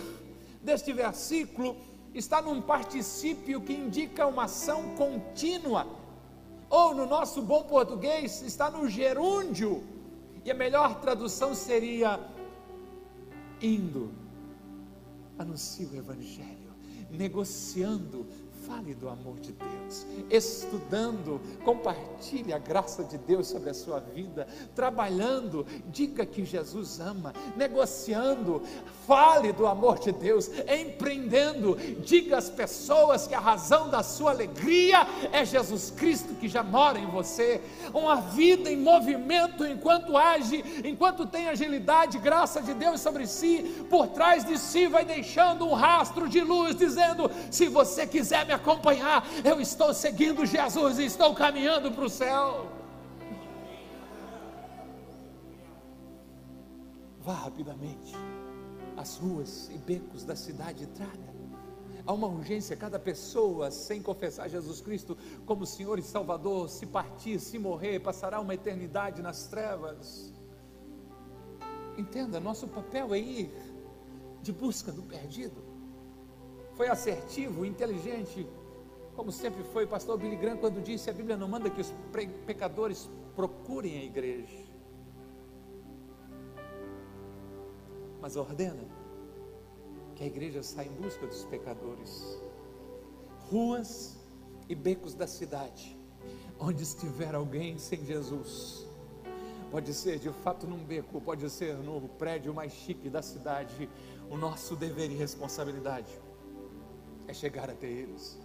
deste 0.63 0.91
versículo 0.91 1.77
está 2.15 2.41
num 2.41 2.59
particípio 2.59 3.61
que 3.61 3.73
indica 3.73 4.25
uma 4.25 4.45
ação 4.45 4.95
contínua, 4.95 5.85
ou 6.67 6.95
no 6.95 7.05
nosso 7.05 7.43
bom 7.43 7.61
português, 7.61 8.41
está 8.41 8.71
no 8.71 8.89
gerúndio, 8.89 9.83
e 10.43 10.49
a 10.49 10.55
melhor 10.55 10.99
tradução 10.99 11.53
seria 11.53 12.19
indo, 13.61 14.11
anuncie 15.37 15.85
o 15.85 15.95
Evangelho, 15.95 16.58
negociando. 17.11 18.25
Fale 18.67 18.93
do 18.93 19.09
amor 19.09 19.39
de 19.39 19.51
Deus, 19.53 20.05
estudando, 20.29 21.41
compartilhe 21.65 22.53
a 22.53 22.59
graça 22.59 23.03
de 23.03 23.17
Deus 23.17 23.47
sobre 23.47 23.71
a 23.71 23.73
sua 23.73 23.99
vida, 23.99 24.47
trabalhando, 24.75 25.65
diga 25.87 26.23
que 26.23 26.45
Jesus 26.45 26.99
ama, 26.99 27.33
negociando, 27.57 28.61
fale 29.09 29.51
do 29.51 29.65
amor 29.65 29.97
de 29.97 30.11
Deus, 30.11 30.51
empreendendo, 30.67 31.75
diga 32.05 32.37
às 32.37 32.47
pessoas 32.47 33.25
que 33.25 33.33
a 33.33 33.39
razão 33.39 33.89
da 33.89 34.03
sua 34.03 34.29
alegria 34.29 34.99
é 35.31 35.43
Jesus 35.43 35.89
Cristo 35.89 36.35
que 36.35 36.47
já 36.47 36.61
mora 36.61 36.99
em 36.99 37.07
você. 37.07 37.59
Uma 37.91 38.17
vida 38.17 38.69
em 38.69 38.77
movimento 38.77 39.65
enquanto 39.65 40.15
age, 40.15 40.63
enquanto 40.85 41.25
tem 41.25 41.49
agilidade, 41.49 42.19
graça 42.19 42.61
de 42.61 42.75
Deus 42.75 43.01
sobre 43.01 43.25
si, 43.25 43.83
por 43.89 44.09
trás 44.09 44.45
de 44.45 44.59
si 44.59 44.85
vai 44.85 45.03
deixando 45.03 45.65
um 45.65 45.73
rastro 45.73 46.29
de 46.29 46.41
luz, 46.41 46.75
dizendo: 46.75 47.31
se 47.49 47.67
você 47.67 48.05
quiser 48.05 48.45
me 48.45 48.53
acompanhar, 48.53 49.25
eu 49.43 49.59
estou 49.59 49.91
seguindo 49.91 50.45
Jesus 50.45 50.99
e 50.99 51.05
estou 51.05 51.33
caminhando 51.33 51.91
para 51.91 52.05
o 52.05 52.09
céu. 52.09 52.67
Vá 57.21 57.33
rapidamente 57.33 58.13
às 58.99 59.17
ruas 59.17 59.69
e 59.73 59.77
becos 59.77 60.23
da 60.23 60.35
cidade 60.35 60.83
e 60.83 60.87
traga. 60.87 61.29
Há 62.05 62.13
uma 62.13 62.27
urgência, 62.27 62.75
cada 62.75 62.99
pessoa, 62.99 63.69
sem 63.71 64.01
confessar 64.01 64.49
Jesus 64.49 64.81
Cristo 64.81 65.17
como 65.45 65.65
Senhor 65.65 65.99
e 65.99 66.01
Salvador, 66.01 66.69
se 66.69 66.85
partir, 66.85 67.39
se 67.39 67.57
morrer, 67.57 67.99
passará 67.99 68.39
uma 68.39 68.53
eternidade 68.53 69.21
nas 69.21 69.47
trevas. 69.47 70.33
Entenda, 71.97 72.39
nosso 72.39 72.67
papel 72.67 73.13
é 73.13 73.19
ir 73.19 73.51
de 74.41 74.51
busca 74.51 74.91
do 74.91 75.03
perdido 75.03 75.69
foi 76.79 76.87
assertivo, 76.87 77.65
inteligente, 77.65 78.47
como 79.13 79.33
sempre 79.33 79.65
foi 79.65 79.83
o 79.83 79.87
pastor 79.89 80.17
Billy 80.17 80.37
Graham 80.37 80.55
quando 80.55 80.81
disse: 80.81 81.09
a 81.09 81.13
Bíblia 81.13 81.35
não 81.35 81.45
manda 81.45 81.69
que 81.69 81.81
os 81.81 81.93
pecadores 82.45 83.09
procurem 83.35 83.99
a 83.99 84.03
igreja, 84.05 84.63
mas 88.21 88.35
ordena 88.35 88.83
que 90.15 90.23
a 90.23 90.27
igreja 90.27 90.61
saia 90.61 90.87
em 90.87 91.01
busca 91.01 91.25
dos 91.25 91.45
pecadores. 91.45 92.37
Ruas 93.49 94.17
e 94.67 94.75
becos 94.75 95.15
da 95.15 95.25
cidade, 95.25 95.97
onde 96.59 96.83
estiver 96.83 97.33
alguém 97.33 97.77
sem 97.77 98.03
Jesus, 98.05 98.85
pode 99.71 99.93
ser 99.93 100.19
de 100.19 100.29
fato 100.29 100.67
num 100.67 100.83
beco, 100.83 101.21
pode 101.21 101.49
ser 101.49 101.75
no 101.77 102.07
prédio 102.09 102.53
mais 102.53 102.71
chique 102.71 103.09
da 103.09 103.21
cidade, 103.21 103.89
o 104.29 104.37
nosso 104.37 104.75
dever 104.75 105.09
e 105.09 105.15
responsabilidade 105.15 106.19
é 107.27 107.33
chegar 107.33 107.69
até 107.69 107.87
eles. 107.87 108.37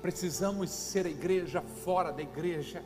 Precisamos 0.00 0.70
ser 0.70 1.06
a 1.06 1.10
igreja 1.10 1.60
fora 1.62 2.10
da 2.10 2.22
igreja 2.22 2.82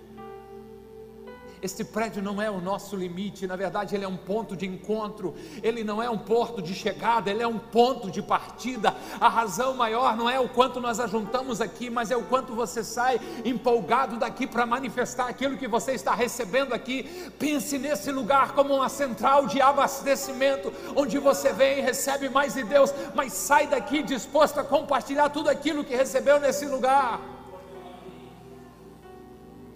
este 1.62 1.84
prédio 1.84 2.22
não 2.22 2.40
é 2.40 2.50
o 2.50 2.60
nosso 2.60 2.96
limite, 2.96 3.46
na 3.46 3.56
verdade, 3.56 3.94
ele 3.94 4.04
é 4.04 4.08
um 4.08 4.16
ponto 4.16 4.56
de 4.56 4.66
encontro, 4.66 5.34
ele 5.62 5.84
não 5.84 6.02
é 6.02 6.08
um 6.08 6.16
porto 6.16 6.62
de 6.62 6.74
chegada, 6.74 7.30
ele 7.30 7.42
é 7.42 7.46
um 7.46 7.58
ponto 7.58 8.10
de 8.10 8.22
partida. 8.22 8.94
A 9.20 9.28
razão 9.28 9.74
maior 9.74 10.16
não 10.16 10.28
é 10.28 10.40
o 10.40 10.48
quanto 10.48 10.80
nós 10.80 10.98
ajuntamos 10.98 11.60
aqui, 11.60 11.90
mas 11.90 12.10
é 12.10 12.16
o 12.16 12.22
quanto 12.22 12.54
você 12.54 12.82
sai 12.82 13.20
empolgado 13.44 14.16
daqui 14.16 14.46
para 14.46 14.64
manifestar 14.64 15.28
aquilo 15.28 15.58
que 15.58 15.68
você 15.68 15.92
está 15.92 16.14
recebendo 16.14 16.72
aqui. 16.72 17.02
Pense 17.38 17.78
nesse 17.78 18.10
lugar 18.10 18.52
como 18.52 18.74
uma 18.74 18.88
central 18.88 19.46
de 19.46 19.60
abastecimento, 19.60 20.72
onde 20.96 21.18
você 21.18 21.52
vem 21.52 21.78
e 21.78 21.82
recebe 21.82 22.28
mais 22.30 22.54
de 22.54 22.62
Deus, 22.62 22.92
mas 23.14 23.32
sai 23.32 23.66
daqui 23.66 24.02
disposto 24.02 24.58
a 24.58 24.64
compartilhar 24.64 25.28
tudo 25.28 25.50
aquilo 25.50 25.84
que 25.84 25.94
recebeu 25.94 26.40
nesse 26.40 26.64
lugar. 26.64 27.20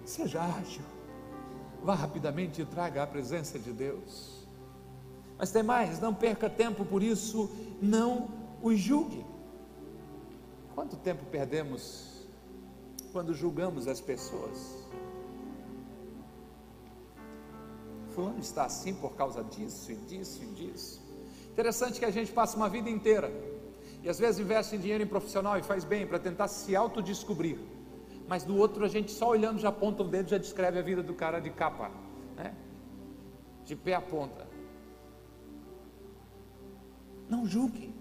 Seja 0.03 0.41
ágil 0.41 0.94
vá 1.85 1.93
rapidamente 1.93 2.63
e 2.63 2.65
traga 2.65 3.03
a 3.03 3.07
presença 3.07 3.59
de 3.59 3.71
Deus. 3.71 4.43
Mas 5.37 5.51
tem 5.51 5.61
mais, 5.61 5.99
não 5.99 6.13
perca 6.13 6.49
tempo, 6.49 6.83
por 6.83 7.03
isso 7.03 7.49
não 7.79 8.27
os 8.61 8.79
julgue. 8.79 9.23
Quanto 10.73 10.97
tempo 10.97 11.23
perdemos 11.25 12.25
quando 13.11 13.33
julgamos 13.33 13.87
as 13.87 14.01
pessoas? 14.01 14.83
Fulano 18.15 18.39
está 18.39 18.65
assim 18.65 18.93
por 18.95 19.15
causa 19.15 19.43
disso 19.43 19.91
e 19.91 19.95
disso 19.95 20.41
e 20.41 20.47
disso. 20.47 21.01
Interessante 21.51 21.99
que 21.99 22.05
a 22.05 22.11
gente 22.11 22.31
passa 22.31 22.57
uma 22.57 22.67
vida 22.67 22.89
inteira 22.89 23.31
e 24.01 24.09
às 24.09 24.17
vezes 24.17 24.39
investe 24.39 24.77
dinheiro 24.77 25.03
em 25.03 25.07
profissional 25.07 25.57
e 25.59 25.61
faz 25.61 25.83
bem 25.83 26.07
para 26.07 26.17
tentar 26.17 26.47
se 26.47 26.75
autodescobrir 26.75 27.59
mas 28.27 28.43
do 28.43 28.57
outro 28.57 28.83
a 28.83 28.87
gente 28.87 29.11
só 29.11 29.29
olhando 29.29 29.59
já 29.59 29.69
aponta 29.69 30.03
o 30.03 30.07
dedo 30.07 30.29
já 30.29 30.37
descreve 30.37 30.79
a 30.79 30.81
vida 30.81 31.03
do 31.03 31.13
cara 31.13 31.39
de 31.39 31.49
capa, 31.49 31.91
né? 32.35 32.53
De 33.63 33.75
pé 33.75 33.93
a 33.95 34.01
ponta. 34.01 34.47
Não 37.29 37.45
julgue. 37.45 37.93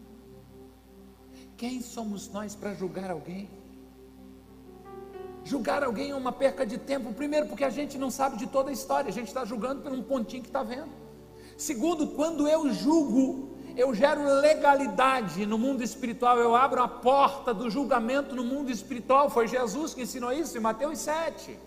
Quem 1.57 1.81
somos 1.81 2.31
nós 2.31 2.55
para 2.55 2.75
julgar 2.75 3.11
alguém? 3.11 3.49
Julgar 5.45 5.83
alguém 5.83 6.11
é 6.11 6.15
uma 6.15 6.33
perca 6.33 6.65
de 6.67 6.79
tempo, 6.79 7.13
primeiro 7.13 7.47
porque 7.47 7.65
a 7.65 7.71
gente 7.71 7.99
não 7.99 8.11
sabe 8.11 8.37
de 8.39 8.47
toda 8.47 8.71
a 8.71 8.73
história, 8.73 9.09
a 9.09 9.13
gente 9.13 9.29
está 9.29 9.45
julgando 9.45 9.83
por 9.83 9.93
um 9.93 10.03
pontinho 10.03 10.43
que 10.43 10.49
está 10.49 10.63
vendo. 10.63 10.91
Segundo, 11.57 12.09
quando 12.09 12.49
eu 12.49 12.73
julgo, 12.73 13.54
eu 13.77 13.93
gero 13.93 14.23
legalidade 14.41 15.45
no 15.45 15.59
mundo 15.59 15.83
espiritual, 15.83 16.39
eu 16.39 16.55
abro 16.55 16.81
a 16.81 16.89
porta 16.89 17.53
do 17.53 17.69
julgamento 17.69 18.35
no 18.35 18.45
mundo 18.45 18.71
espiritual. 18.71 19.29
Foi 19.29 19.49
Jesus 19.49 19.93
que 19.93 20.03
ensinou 20.03 20.33
isso 20.33 20.57
em 20.57 20.61
Mateus 20.61 20.99
7. 21.01 21.59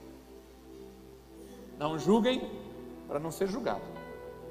Não 1.77 1.99
julguem 1.99 2.49
para 3.07 3.19
não 3.19 3.29
ser 3.29 3.47
julgado. 3.47 3.81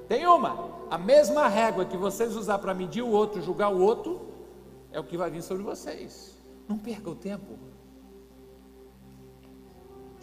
Tem 0.06 0.26
uma, 0.26 0.70
a 0.90 0.98
mesma 0.98 1.48
régua 1.48 1.84
que 1.84 1.96
vocês 1.96 2.36
usar 2.36 2.58
para 2.58 2.74
medir 2.74 3.02
o 3.02 3.08
outro, 3.08 3.40
julgar 3.40 3.70
o 3.70 3.80
outro, 3.80 4.20
é 4.92 5.00
o 5.00 5.04
que 5.04 5.16
vai 5.16 5.30
vir 5.30 5.42
sobre 5.42 5.62
vocês. 5.62 6.36
Não 6.68 6.78
perca 6.78 7.08
o 7.08 7.14
tempo. 7.14 7.58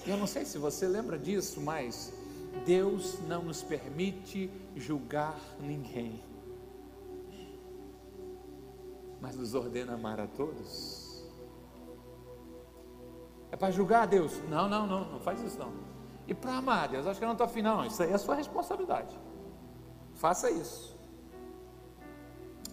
Eu 0.06 0.18
não 0.18 0.28
sei 0.28 0.46
se 0.46 0.58
você 0.58 0.88
lembra 0.88 1.18
disso, 1.18 1.60
mas 1.60 2.14
Deus 2.66 3.18
não 3.28 3.44
nos 3.44 3.64
permite 3.64 4.52
julgar 4.76 5.36
ninguém 5.60 6.22
mas 9.24 9.38
nos 9.38 9.56
ordena 9.56 9.94
amar 9.94 10.20
a 10.20 10.28
todos. 10.28 11.24
É 13.50 13.56
para 13.56 13.72
julgar 13.72 14.06
Deus? 14.06 14.34
Não, 14.50 14.68
não, 14.68 14.86
não, 14.86 15.12
não 15.12 15.20
faz 15.22 15.42
isso 15.42 15.58
não. 15.58 15.72
E 16.28 16.34
para 16.34 16.58
amar, 16.58 16.90
Deus, 16.90 17.08
acho 17.08 17.20
que 17.20 17.24
eu 17.24 17.28
não 17.28 17.34
estou 17.34 17.46
afim, 17.46 17.62
não. 17.62 17.86
Isso 17.86 18.04
aí 18.04 18.12
é 18.12 18.16
a 18.16 18.18
sua 18.18 18.36
responsabilidade. 18.36 19.18
Faça 20.16 20.52
isso. 20.52 20.94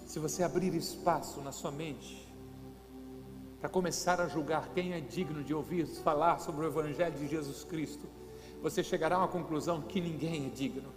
Se 0.04 0.18
você 0.18 0.42
abrir 0.42 0.74
espaço 0.74 1.40
na 1.40 1.52
sua 1.52 1.70
mente 1.70 2.28
para 3.60 3.68
começar 3.68 4.20
a 4.20 4.26
julgar 4.26 4.70
quem 4.70 4.92
é 4.92 5.00
digno 5.00 5.44
de 5.44 5.54
ouvir 5.54 5.86
falar 5.86 6.40
sobre 6.40 6.66
o 6.66 6.68
Evangelho 6.68 7.16
de 7.16 7.28
Jesus 7.28 7.62
Cristo, 7.62 8.08
você 8.60 8.82
chegará 8.82 9.14
a 9.14 9.18
uma 9.20 9.28
conclusão 9.28 9.82
que 9.82 10.00
ninguém 10.00 10.46
é 10.46 10.48
digno. 10.48 10.92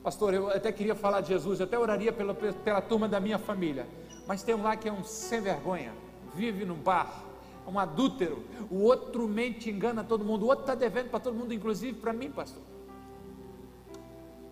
Pastor, 0.00 0.32
eu 0.32 0.48
até 0.48 0.70
queria 0.70 0.94
falar 0.94 1.22
de 1.22 1.28
Jesus, 1.28 1.58
eu 1.58 1.66
até 1.66 1.76
oraria 1.76 2.12
pela, 2.12 2.34
pela 2.34 2.80
turma 2.80 3.08
da 3.08 3.18
minha 3.18 3.38
família, 3.38 3.88
mas 4.30 4.44
tem 4.44 4.54
um 4.54 4.62
lá 4.62 4.76
que 4.76 4.88
é 4.88 4.92
um 4.92 5.02
sem 5.02 5.40
vergonha, 5.40 5.92
vive 6.36 6.64
no 6.64 6.76
bar, 6.76 7.24
um 7.66 7.76
adúltero, 7.80 8.44
o 8.70 8.76
outro 8.76 9.26
mente 9.26 9.68
engana 9.68 10.04
todo 10.04 10.24
mundo, 10.24 10.44
o 10.44 10.46
outro 10.46 10.62
está 10.62 10.76
devendo 10.76 11.10
para 11.10 11.18
todo 11.18 11.34
mundo, 11.34 11.52
inclusive 11.52 11.98
para 11.98 12.12
mim, 12.12 12.30
pastor. 12.30 12.62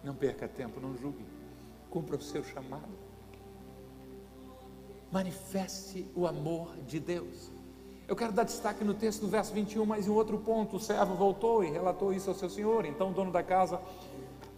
Não 0.03 0.17
perca 0.17 0.49
tempo, 0.49 0.81
não 0.81 0.97
julgue, 0.97 1.25
cumpra 1.91 2.17
o 2.17 2.21
seu 2.21 2.43
chamado. 2.43 2.89
Manifeste 5.13 6.11
o 6.13 6.27
amor 6.27 6.75
de 6.79 6.99
Deus. 6.99 7.49
Eu 8.09 8.17
quero 8.17 8.33
dar 8.33 8.43
destaque 8.43 8.83
no 8.83 8.95
texto 8.95 9.21
do 9.21 9.29
verso 9.29 9.55
21, 9.55 9.87
mas 9.87 10.09
em 10.09 10.11
outro 10.11 10.39
ponto, 10.39 10.79
o 10.79 10.81
servo 10.81 11.15
voltou 11.15 11.63
e 11.63 11.71
relatou 11.71 12.13
isso 12.13 12.29
ao 12.29 12.35
seu 12.35 12.51
senhor, 12.51 12.85
então 12.85 13.11
o 13.11 13.15
dono 13.15 13.31
da 13.31 13.45
casa 13.45 13.81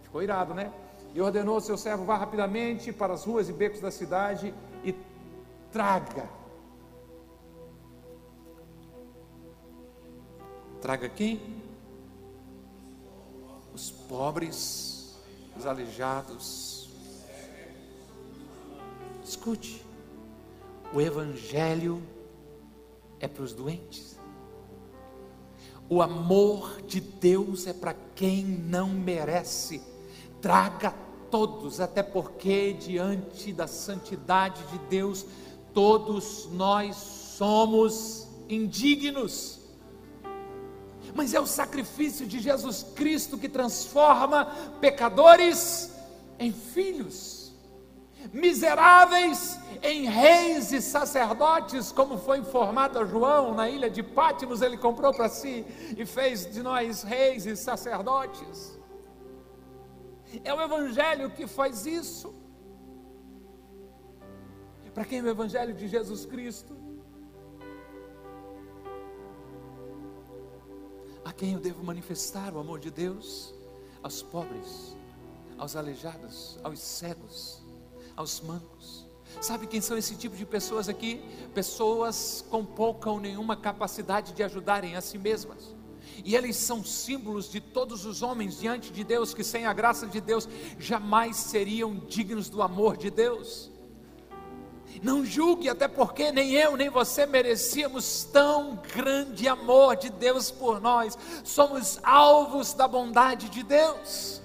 ficou 0.01 0.23
irado, 0.23 0.55
né? 0.55 0.73
E 1.13 1.21
ordenou 1.21 1.53
ao 1.53 1.61
seu 1.61 1.77
servo, 1.77 2.05
vá 2.05 2.17
rapidamente 2.17 2.91
para 2.91 3.13
as 3.13 3.23
ruas 3.23 3.49
e 3.49 3.53
becos 3.53 3.79
da 3.79 3.91
cidade 3.91 4.51
traga 5.71 6.41
Traga 10.81 11.07
quem? 11.07 11.39
Os 13.71 13.91
pobres, 13.91 15.15
os 15.55 15.67
aleijados. 15.67 16.89
Escute, 19.23 19.85
o 20.91 20.99
Evangelho 20.99 22.01
é 23.19 23.27
para 23.27 23.43
os 23.43 23.53
doentes. 23.53 24.17
O 25.87 26.01
amor 26.01 26.81
de 26.81 26.99
Deus 26.99 27.67
é 27.67 27.73
para 27.73 27.93
quem 28.15 28.43
não 28.43 28.89
merece. 28.89 29.83
Traga 30.41 30.95
todos, 31.29 31.79
até 31.79 32.01
porque 32.01 32.73
diante 32.73 33.53
da 33.53 33.67
santidade 33.67 34.63
de 34.71 34.79
Deus, 34.89 35.27
todos 35.73 36.49
nós 36.51 36.95
somos 36.95 38.27
indignos 38.49 39.61
mas 41.13 41.33
é 41.33 41.39
o 41.39 41.47
sacrifício 41.47 42.25
de 42.25 42.39
Jesus 42.39 42.83
Cristo 42.95 43.37
que 43.37 43.49
transforma 43.49 44.45
pecadores 44.79 45.91
em 46.39 46.51
filhos, 46.51 47.53
miseráveis 48.31 49.59
em 49.83 50.05
reis 50.05 50.71
e 50.71 50.81
sacerdotes, 50.81 51.91
como 51.91 52.17
foi 52.17 52.39
informado 52.39 52.99
a 52.99 53.05
João 53.05 53.53
na 53.53 53.69
ilha 53.69 53.89
de 53.89 54.01
Pátimos, 54.01 54.61
ele 54.61 54.77
comprou 54.77 55.13
para 55.13 55.27
si 55.27 55.65
e 55.97 56.05
fez 56.05 56.51
de 56.51 56.61
nós 56.61 57.03
reis 57.03 57.45
e 57.45 57.55
sacerdotes. 57.55 58.79
É 60.43 60.53
o 60.53 60.61
Evangelho 60.61 61.29
que 61.31 61.45
faz 61.45 61.85
isso. 61.85 62.33
Para 64.93 65.05
quem 65.05 65.19
é 65.19 65.23
o 65.23 65.29
Evangelho 65.29 65.73
de 65.73 65.87
Jesus 65.87 66.25
Cristo? 66.25 66.75
A 71.23 71.31
quem 71.31 71.53
eu 71.53 71.59
devo 71.59 71.83
manifestar 71.83 72.53
o 72.53 72.59
amor 72.59 72.79
de 72.79 72.91
Deus? 72.91 73.53
Aos 74.03 74.21
pobres, 74.21 74.97
aos 75.57 75.75
aleijados, 75.75 76.59
aos 76.63 76.79
cegos, 76.79 77.63
aos 78.17 78.41
mancos. 78.41 79.07
Sabe 79.39 79.65
quem 79.65 79.79
são 79.79 79.97
esse 79.97 80.15
tipo 80.15 80.35
de 80.35 80.45
pessoas 80.45 80.89
aqui? 80.89 81.21
Pessoas 81.53 82.43
com 82.49 82.65
pouca 82.65 83.09
ou 83.09 83.19
nenhuma 83.19 83.55
capacidade 83.55 84.33
de 84.33 84.43
ajudarem 84.43 84.97
a 84.97 85.01
si 85.01 85.17
mesmas. 85.17 85.73
E 86.25 86.35
eles 86.35 86.57
são 86.57 86.83
símbolos 86.83 87.49
de 87.49 87.61
todos 87.61 88.05
os 88.05 88.21
homens 88.21 88.59
diante 88.59 88.91
de 88.91 89.03
Deus 89.05 89.33
que, 89.33 89.43
sem 89.43 89.65
a 89.65 89.71
graça 89.71 90.05
de 90.05 90.19
Deus, 90.19 90.49
jamais 90.77 91.37
seriam 91.37 91.95
dignos 91.95 92.49
do 92.49 92.61
amor 92.61 92.97
de 92.97 93.09
Deus. 93.09 93.70
Não 95.01 95.25
julgue, 95.25 95.69
até 95.69 95.87
porque 95.87 96.31
nem 96.31 96.53
eu 96.53 96.75
nem 96.75 96.89
você 96.89 97.25
merecíamos 97.25 98.23
tão 98.25 98.79
grande 98.95 99.47
amor 99.47 99.95
de 99.95 100.09
Deus 100.09 100.51
por 100.51 100.79
nós. 100.81 101.17
Somos 101.43 101.99
alvos 102.03 102.73
da 102.73 102.87
bondade 102.87 103.49
de 103.49 103.63
Deus. 103.63 104.41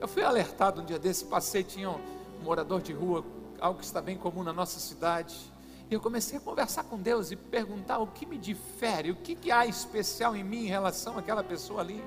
Eu 0.00 0.08
fui 0.08 0.22
alertado 0.22 0.82
um 0.82 0.84
dia 0.84 0.98
desse, 0.98 1.24
passei, 1.24 1.64
tinha 1.64 1.90
um 1.90 2.00
morador 2.42 2.82
de 2.82 2.92
rua, 2.92 3.24
algo 3.60 3.78
que 3.78 3.84
está 3.86 4.02
bem 4.02 4.18
comum 4.18 4.42
na 4.42 4.52
nossa 4.52 4.78
cidade. 4.78 5.34
E 5.90 5.94
eu 5.94 6.00
comecei 6.00 6.38
a 6.38 6.40
conversar 6.40 6.84
com 6.84 6.98
Deus 6.98 7.30
e 7.30 7.36
perguntar 7.36 7.98
o 7.98 8.06
que 8.06 8.26
me 8.26 8.38
difere, 8.38 9.10
o 9.10 9.16
que, 9.16 9.34
que 9.34 9.50
há 9.50 9.66
especial 9.66 10.34
em 10.34 10.44
mim 10.44 10.64
em 10.64 10.68
relação 10.68 11.18
àquela 11.18 11.42
pessoa 11.42 11.80
ali. 11.80 12.02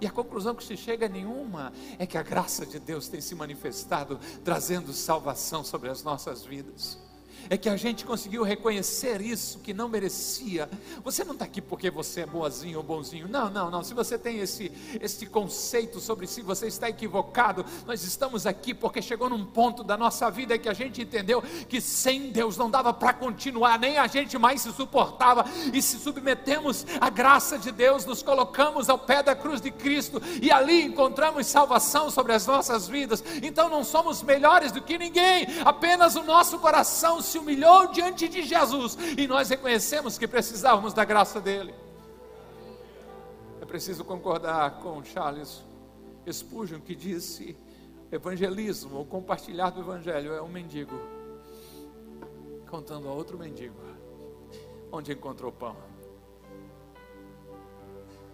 E 0.00 0.06
a 0.06 0.10
conclusão 0.10 0.54
que 0.54 0.64
se 0.64 0.76
chega 0.76 1.08
nenhuma 1.08 1.72
é 1.98 2.06
que 2.06 2.18
a 2.18 2.22
graça 2.22 2.66
de 2.66 2.78
Deus 2.78 3.08
tem 3.08 3.20
se 3.20 3.34
manifestado, 3.34 4.20
trazendo 4.44 4.92
salvação 4.92 5.64
sobre 5.64 5.88
as 5.88 6.02
nossas 6.02 6.44
vidas 6.44 7.05
é 7.48 7.56
que 7.56 7.68
a 7.68 7.76
gente 7.76 8.04
conseguiu 8.04 8.42
reconhecer 8.42 9.20
isso 9.20 9.58
que 9.60 9.72
não 9.72 9.88
merecia. 9.88 10.68
Você 11.04 11.24
não 11.24 11.32
está 11.32 11.44
aqui 11.44 11.60
porque 11.60 11.90
você 11.90 12.22
é 12.22 12.26
boazinho 12.26 12.78
ou 12.78 12.84
bonzinho. 12.84 13.28
Não, 13.28 13.50
não, 13.50 13.70
não. 13.70 13.82
Se 13.82 13.94
você 13.94 14.18
tem 14.18 14.38
esse, 14.38 14.70
esse 15.00 15.26
conceito 15.26 16.00
sobre 16.00 16.26
si, 16.26 16.42
você 16.42 16.66
está 16.66 16.88
equivocado. 16.88 17.64
Nós 17.86 18.02
estamos 18.04 18.46
aqui 18.46 18.74
porque 18.74 19.00
chegou 19.00 19.28
num 19.28 19.44
ponto 19.44 19.84
da 19.84 19.96
nossa 19.96 20.30
vida 20.30 20.58
que 20.58 20.68
a 20.68 20.74
gente 20.74 21.02
entendeu 21.02 21.42
que 21.68 21.80
sem 21.80 22.30
Deus 22.30 22.56
não 22.56 22.70
dava 22.70 22.92
para 22.92 23.12
continuar, 23.12 23.78
nem 23.78 23.98
a 23.98 24.06
gente 24.06 24.38
mais 24.38 24.62
se 24.62 24.72
suportava. 24.72 25.44
E 25.72 25.80
se 25.80 25.98
submetemos 25.98 26.86
à 27.00 27.08
graça 27.10 27.58
de 27.58 27.70
Deus, 27.70 28.04
nos 28.04 28.22
colocamos 28.22 28.88
ao 28.88 28.98
pé 28.98 29.22
da 29.22 29.34
cruz 29.34 29.60
de 29.60 29.70
Cristo 29.70 30.20
e 30.40 30.50
ali 30.50 30.82
encontramos 30.82 31.46
salvação 31.46 32.10
sobre 32.10 32.32
as 32.32 32.46
nossas 32.46 32.88
vidas. 32.88 33.22
Então 33.42 33.68
não 33.68 33.84
somos 33.84 34.22
melhores 34.22 34.72
do 34.72 34.82
que 34.82 34.98
ninguém, 34.98 35.46
apenas 35.64 36.16
o 36.16 36.22
nosso 36.22 36.58
coração 36.58 37.20
se 37.26 37.38
humilhou 37.38 37.88
diante 37.88 38.28
de 38.28 38.42
Jesus 38.42 38.96
e 39.16 39.26
nós 39.26 39.48
reconhecemos 39.48 40.16
que 40.16 40.26
precisávamos 40.26 40.92
da 40.92 41.04
graça 41.04 41.40
dele. 41.40 41.74
É 43.60 43.64
preciso 43.64 44.04
concordar 44.04 44.78
com 44.80 45.02
Charles 45.04 45.64
Spurgeon 46.30 46.80
que 46.80 46.94
disse: 46.94 47.56
evangelismo, 48.10 48.96
ou 48.96 49.04
compartilhar 49.04 49.70
do 49.70 49.80
evangelho, 49.80 50.32
é 50.32 50.40
um 50.40 50.48
mendigo 50.48 50.98
contando 52.68 53.08
a 53.08 53.12
outro 53.12 53.38
mendigo 53.38 53.76
onde 54.90 55.12
encontrou 55.12 55.52
pão. 55.52 55.76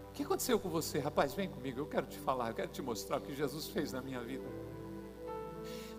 O 0.09 0.13
que 0.13 0.23
aconteceu 0.23 0.59
com 0.59 0.69
você, 0.69 0.99
rapaz? 0.99 1.33
Vem 1.33 1.49
comigo, 1.49 1.81
eu 1.81 1.87
quero 1.87 2.07
te 2.07 2.19
falar, 2.19 2.51
eu 2.51 2.55
quero 2.55 2.69
te 2.69 2.83
mostrar 2.83 3.19
o 3.19 3.21
que 3.23 3.35
Jesus 3.35 3.69
fez 3.69 3.93
na 3.93 4.03
minha 4.03 4.21
vida. 4.21 4.45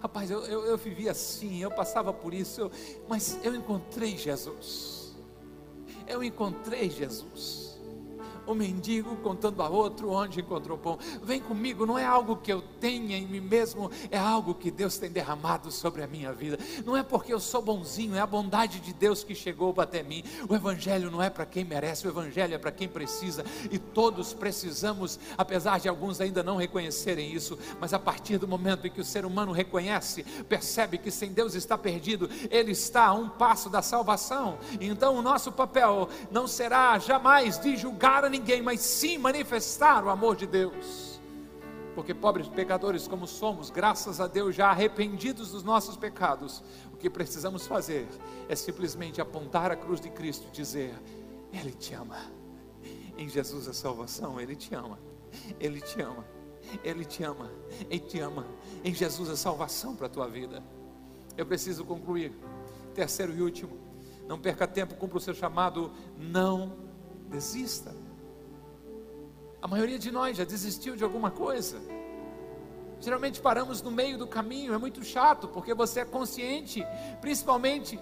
Rapaz, 0.04 0.30
eu, 0.30 0.42
eu, 0.46 0.66
eu 0.66 0.78
vivi 0.78 1.08
assim, 1.08 1.63
eu 1.63 1.72
passava 1.72 2.12
por 2.12 2.34
isso, 2.34 2.60
eu, 2.60 2.72
mas 3.08 3.39
eu 3.42 3.56
encontrei 3.56 4.18
Jesus. 4.18 5.16
Eu 6.06 6.22
encontrei 6.22 6.89
Jesus 6.89 7.72
o 8.45 8.53
mendigo 8.53 9.15
contando 9.17 9.62
a 9.62 9.69
outro 9.69 10.12
onde 10.12 10.39
encontrou 10.39 10.77
pão. 10.77 10.97
Vem 11.21 11.39
comigo, 11.39 11.86
não 11.86 11.97
é 11.97 12.06
algo 12.06 12.38
que 12.38 12.51
eu 12.51 12.62
tenha 12.79 13.17
em 13.17 13.25
mim 13.25 13.39
mesmo, 13.39 13.89
é 14.12 14.17
algo 14.17 14.53
que 14.53 14.71
Deus 14.71 14.97
tem 14.97 15.10
derramado 15.10 15.71
sobre 15.71 16.03
a 16.03 16.08
minha 16.08 16.32
vida. 16.34 16.58
Não 16.86 16.95
é 16.95 17.03
porque 17.03 17.34
eu 17.34 17.39
sou 17.39 17.62
bonzinho, 17.62 18.15
é 18.15 18.19
a 18.19 18.27
bondade 18.27 18.79
de 18.79 18.93
Deus 18.93 19.23
que 19.23 19.36
chegou 19.36 19.73
até 19.77 20.03
mim. 20.03 20.23
O 20.47 20.56
Evangelho 20.56 21.10
não 21.10 21.21
é 21.21 21.29
para 21.29 21.45
quem 21.45 21.63
merece, 21.63 22.08
o 22.08 22.10
Evangelho 22.10 22.53
é 22.53 22.58
para 22.58 22.71
quem 22.71 22.88
precisa, 22.88 23.45
e 23.71 23.77
todos 23.77 24.34
precisamos, 24.34 25.19
apesar 25.38 25.79
de 25.79 25.88
alguns 25.88 26.19
ainda 26.19 26.43
não 26.43 26.58
reconhecerem 26.58 27.34
isso, 27.34 27.58
mas 27.79 27.93
a 27.93 27.99
partir 27.99 28.38
do 28.38 28.47
momento 28.47 28.88
em 28.88 28.89
que 28.89 29.01
o 29.01 29.06
ser 29.06 29.25
humano 29.25 29.51
reconhece, 29.51 30.23
percebe 30.47 30.97
que 30.97 31.12
sem 31.12 31.32
Deus 31.32 31.56
está 31.56 31.77
perdido, 31.77 32.29
ele 32.49 32.71
está 32.71 33.08
a 33.08 33.13
um 33.13 33.29
passo 33.29 33.69
da 33.69 33.82
salvação. 33.82 34.58
Então 34.79 35.15
o 35.15 35.21
nosso 35.21 35.51
papel 35.51 36.10
não 36.32 36.47
será 36.47 36.97
jamais 36.99 37.60
de 37.60 37.75
julgar 37.75 38.23
ninguém, 38.34 38.62
mas 38.62 38.82
sim 38.82 39.17
manifestar 39.17 40.04
o 40.04 40.10
amor 40.10 40.36
de 40.36 40.48
Deus. 40.48 41.19
Porque 41.96 42.13
pobres 42.13 42.48
pecadores 42.48 43.08
como 43.08 43.28
somos, 43.28 43.69
graças 43.69 44.19
a 44.19 44.26
Deus, 44.26 44.56
já 44.56 44.69
arrependidos 44.69 45.52
dos 45.52 45.63
nossos 45.63 45.96
pecados, 45.96 46.63
o 46.91 46.98
que 46.98 47.10
precisamos 47.10 47.67
fazer 47.67 48.08
é 48.50 48.56
simplesmente 48.56 49.22
apontar 49.22 49.72
a 49.72 49.76
cruz 49.76 50.02
de 50.02 50.10
Cristo 50.10 50.48
e 50.48 50.52
dizer: 50.52 50.93
Ele 51.52 51.72
te 51.72 51.93
ama. 51.93 52.17
Em 53.15 53.30
Jesus 53.30 53.67
a 53.67 53.74
salvação, 53.74 54.41
Ele 54.41 54.56
te 54.56 54.74
ama. 54.74 54.98
Ele 55.60 55.80
te 55.80 56.02
ama. 56.02 56.26
Ele 56.84 57.06
te 57.06 57.24
ama. 57.24 57.52
Ele 57.89 58.00
te 58.00 58.19
ama. 58.19 58.48
Em 58.84 58.93
Jesus 58.93 59.30
a 59.30 59.38
salvação 59.38 59.96
para 59.96 60.08
a 60.08 60.10
tua 60.10 60.28
vida. 60.28 60.63
Eu 61.38 61.46
preciso 61.46 61.86
concluir. 61.86 62.34
Terceiro 62.96 63.36
e 63.36 63.41
último. 63.41 63.78
Não 64.28 64.39
perca 64.39 64.67
tempo, 64.67 64.96
cumpra 64.96 65.17
o 65.17 65.22
seu 65.22 65.36
chamado. 65.36 65.91
Não 66.17 66.76
desista. 67.30 68.03
A 69.63 69.67
maioria 69.67 69.97
de 69.97 70.12
nós 70.12 70.36
já 70.36 70.43
desistiu 70.43 70.93
de 70.93 71.06
alguma 71.06 71.32
coisa. 71.32 71.80
Geralmente 72.99 73.39
paramos 73.39 73.82
no 73.82 73.89
meio 73.89 74.17
do 74.17 74.28
caminho, 74.28 74.73
é 74.73 74.78
muito 74.78 75.02
chato, 75.06 75.47
porque 75.47 75.73
você 75.73 76.02
é 76.02 76.06
consciente, 76.06 76.86
principalmente 77.21 77.97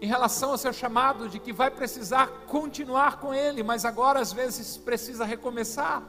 em 0.00 0.06
relação 0.08 0.50
ao 0.50 0.58
seu 0.58 0.72
chamado, 0.72 1.28
de 1.28 1.38
que 1.38 1.52
vai 1.52 1.70
precisar 1.70 2.26
continuar 2.48 3.20
com 3.20 3.32
ele, 3.32 3.62
mas 3.62 3.84
agora 3.84 4.18
às 4.18 4.32
vezes 4.32 4.76
precisa 4.76 5.24
recomeçar. 5.24 6.02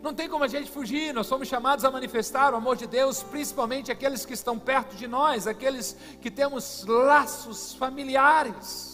Não 0.00 0.14
tem 0.14 0.28
como 0.28 0.44
a 0.44 0.48
gente 0.48 0.70
fugir, 0.70 1.12
nós 1.12 1.26
somos 1.26 1.48
chamados 1.48 1.84
a 1.84 1.90
manifestar 1.90 2.54
o 2.54 2.56
amor 2.58 2.76
de 2.76 2.86
Deus, 2.86 3.24
principalmente 3.24 3.90
aqueles 3.90 4.24
que 4.24 4.34
estão 4.34 4.56
perto 4.56 4.94
de 4.94 5.08
nós, 5.08 5.48
aqueles 5.48 5.96
que 6.20 6.30
temos 6.30 6.84
laços 6.86 7.74
familiares. 7.74 8.89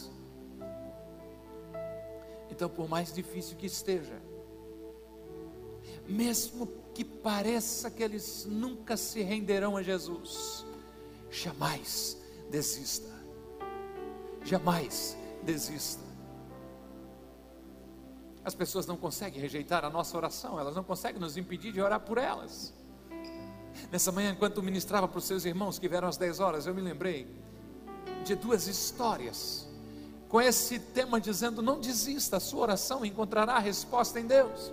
Então, 2.57 2.71
por 2.71 2.89
mais 2.89 3.13
difícil 3.13 3.55
que 3.55 3.67
esteja, 3.67 4.19
mesmo 6.09 6.67
que 6.95 7.05
pareça 7.05 7.91
que 7.91 8.03
eles 8.03 8.47
nunca 8.49 8.97
se 8.97 9.21
renderão 9.21 9.77
a 9.77 9.83
Jesus, 9.83 10.65
jamais 11.31 12.17
desista. 12.51 13.15
Jamais 14.43 15.19
desista. 15.43 16.03
As 18.43 18.55
pessoas 18.55 18.87
não 18.87 18.97
conseguem 18.97 19.39
rejeitar 19.39 19.85
a 19.85 19.91
nossa 19.91 20.17
oração, 20.17 20.59
elas 20.59 20.75
não 20.75 20.83
conseguem 20.83 21.21
nos 21.21 21.37
impedir 21.37 21.73
de 21.73 21.83
orar 21.83 22.01
por 22.01 22.17
elas. 22.17 22.73
Nessa 23.93 24.11
manhã, 24.11 24.31
enquanto 24.31 24.63
ministrava 24.63 25.07
para 25.07 25.19
os 25.19 25.25
seus 25.25 25.45
irmãos 25.45 25.79
que 25.79 25.87
vieram 25.89 26.09
às 26.09 26.17
10 26.17 26.41
horas, 26.41 26.67
eu 26.67 26.75
me 26.75 26.81
lembrei 26.81 27.29
de 28.25 28.35
duas 28.35 28.67
histórias 28.67 29.66
com 30.29 30.41
esse 30.41 30.79
tema 30.79 31.21
dizendo: 31.21 31.63
não 31.63 31.81
desista, 31.81 32.37
a 32.37 32.41
sua 32.41 32.63
oração 32.63 33.05
encontrará 33.05 33.59
resposta 33.59 34.21
em 34.21 34.27
Deus. 34.27 34.73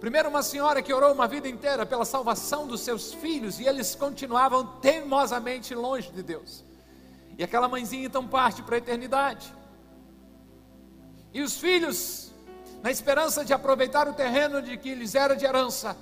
Primeiro, 0.00 0.28
uma 0.28 0.42
senhora 0.42 0.82
que 0.82 0.92
orou 0.92 1.12
uma 1.12 1.28
vida 1.28 1.48
inteira 1.48 1.86
pela 1.86 2.04
salvação 2.04 2.66
dos 2.66 2.80
seus 2.80 3.12
filhos 3.14 3.60
e 3.60 3.66
eles 3.66 3.94
continuavam 3.94 4.66
teimosamente 4.80 5.74
longe 5.74 6.10
de 6.10 6.22
Deus. 6.22 6.64
E 7.38 7.44
aquela 7.44 7.68
mãezinha 7.68 8.06
então 8.06 8.26
parte 8.26 8.62
para 8.62 8.74
a 8.74 8.78
eternidade. 8.78 9.54
E 11.32 11.40
os 11.40 11.56
filhos 11.56 12.32
na 12.82 12.90
esperança 12.90 13.44
de 13.44 13.54
aproveitar 13.54 14.08
o 14.08 14.12
terreno 14.12 14.60
de 14.60 14.76
que 14.76 14.92
lhes 14.94 15.14
era 15.14 15.36
de 15.36 15.44
herança, 15.44 15.96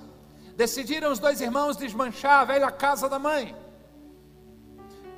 decidiram 0.57 1.13
os 1.13 1.19
dois 1.19 1.41
irmãos 1.41 1.77
desmanchar 1.77 2.41
a 2.41 2.45
velha 2.45 2.71
casa 2.71 3.09
da 3.09 3.19
mãe. 3.19 3.55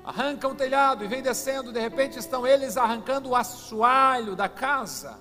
Arrancam 0.05 0.51
o 0.51 0.55
telhado 0.55 1.05
e 1.05 1.09
vem 1.09 1.23
descendo, 1.23 1.73
de 1.73 1.79
repente 1.79 2.19
estão 2.19 2.47
eles 2.47 2.77
arrancando 2.77 3.31
o 3.31 3.37
assoalho 3.37 4.35
da 4.35 4.49
casa. 4.49 5.19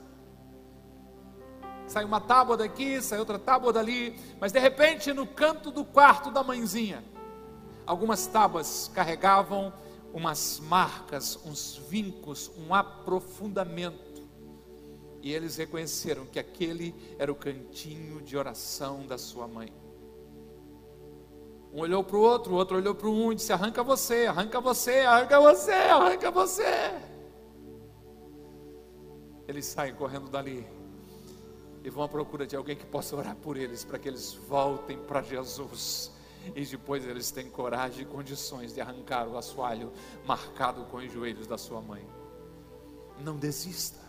Sai 1.88 2.04
uma 2.04 2.20
tábua 2.20 2.58
daqui, 2.58 3.02
sai 3.02 3.20
outra 3.20 3.38
tábua 3.38 3.72
dali, 3.72 4.20
mas 4.40 4.52
de 4.52 4.60
repente 4.60 5.14
no 5.14 5.28
canto 5.28 5.72
do 5.72 5.84
quarto 5.84 6.32
da 6.32 6.44
mãezinha, 6.44 7.04
algumas 7.86 8.26
tábuas 8.26 8.90
carregavam 8.94 9.74
umas 10.14 10.60
marcas, 10.60 11.40
uns 11.46 11.76
vincos, 11.90 12.52
um 12.58 12.74
aprofundamento 12.74 14.12
e 15.22 15.32
eles 15.32 15.58
reconheceram 15.58 16.26
que 16.26 16.40
aquele 16.40 16.96
era 17.20 17.32
o 17.32 17.36
cantinho 17.36 18.22
de 18.22 18.36
oração 18.36 19.06
da 19.06 19.18
sua 19.18 19.48
mãe. 19.48 19.72
Um 21.74 21.80
olhou 21.80 22.04
para 22.04 22.18
o 22.18 22.22
outro, 22.22 22.54
o 22.54 22.58
outro 22.58 22.78
olhou 22.78 22.94
para 22.94 23.08
um 23.08 23.32
e 23.32 23.36
disse: 23.36 23.54
Arranca 23.54 23.82
você, 23.82 24.26
arranca 24.26 24.60
você, 24.60 25.00
arranca 25.00 25.40
você, 25.40 25.72
arranca 25.72 26.32
você. 26.32 26.92
Eles 29.48 29.66
saem 29.66 29.94
correndo 29.94 30.30
dali 30.30 30.66
e 31.84 31.90
vão 31.90 32.04
à 32.04 32.10
procura 32.10 32.46
de 32.46 32.56
alguém 32.56 32.76
que 32.76 32.86
possa 32.86 33.16
orar 33.16 33.36
por 33.36 33.58
eles, 33.58 33.84
para 33.84 33.98
que 33.98 34.08
eles 34.08 34.34
voltem 34.34 34.98
para 34.98 35.22
Jesus. 35.22 36.12
E 36.56 36.66
depois 36.66 37.06
eles 37.06 37.32
têm 37.32 37.50
coragem 37.50 38.04
e 38.04 38.06
condições 38.06 38.74
de 38.74 38.82
arrancar 38.82 39.28
o 39.28 39.38
assoalho 39.38 39.92
marcado 40.26 40.84
com 40.86 40.98
os 40.98 41.12
joelhos 41.12 41.48
da 41.48 41.58
sua 41.58 41.82
mãe. 41.82 42.06
Não 43.24 43.38
desista. 43.38 44.01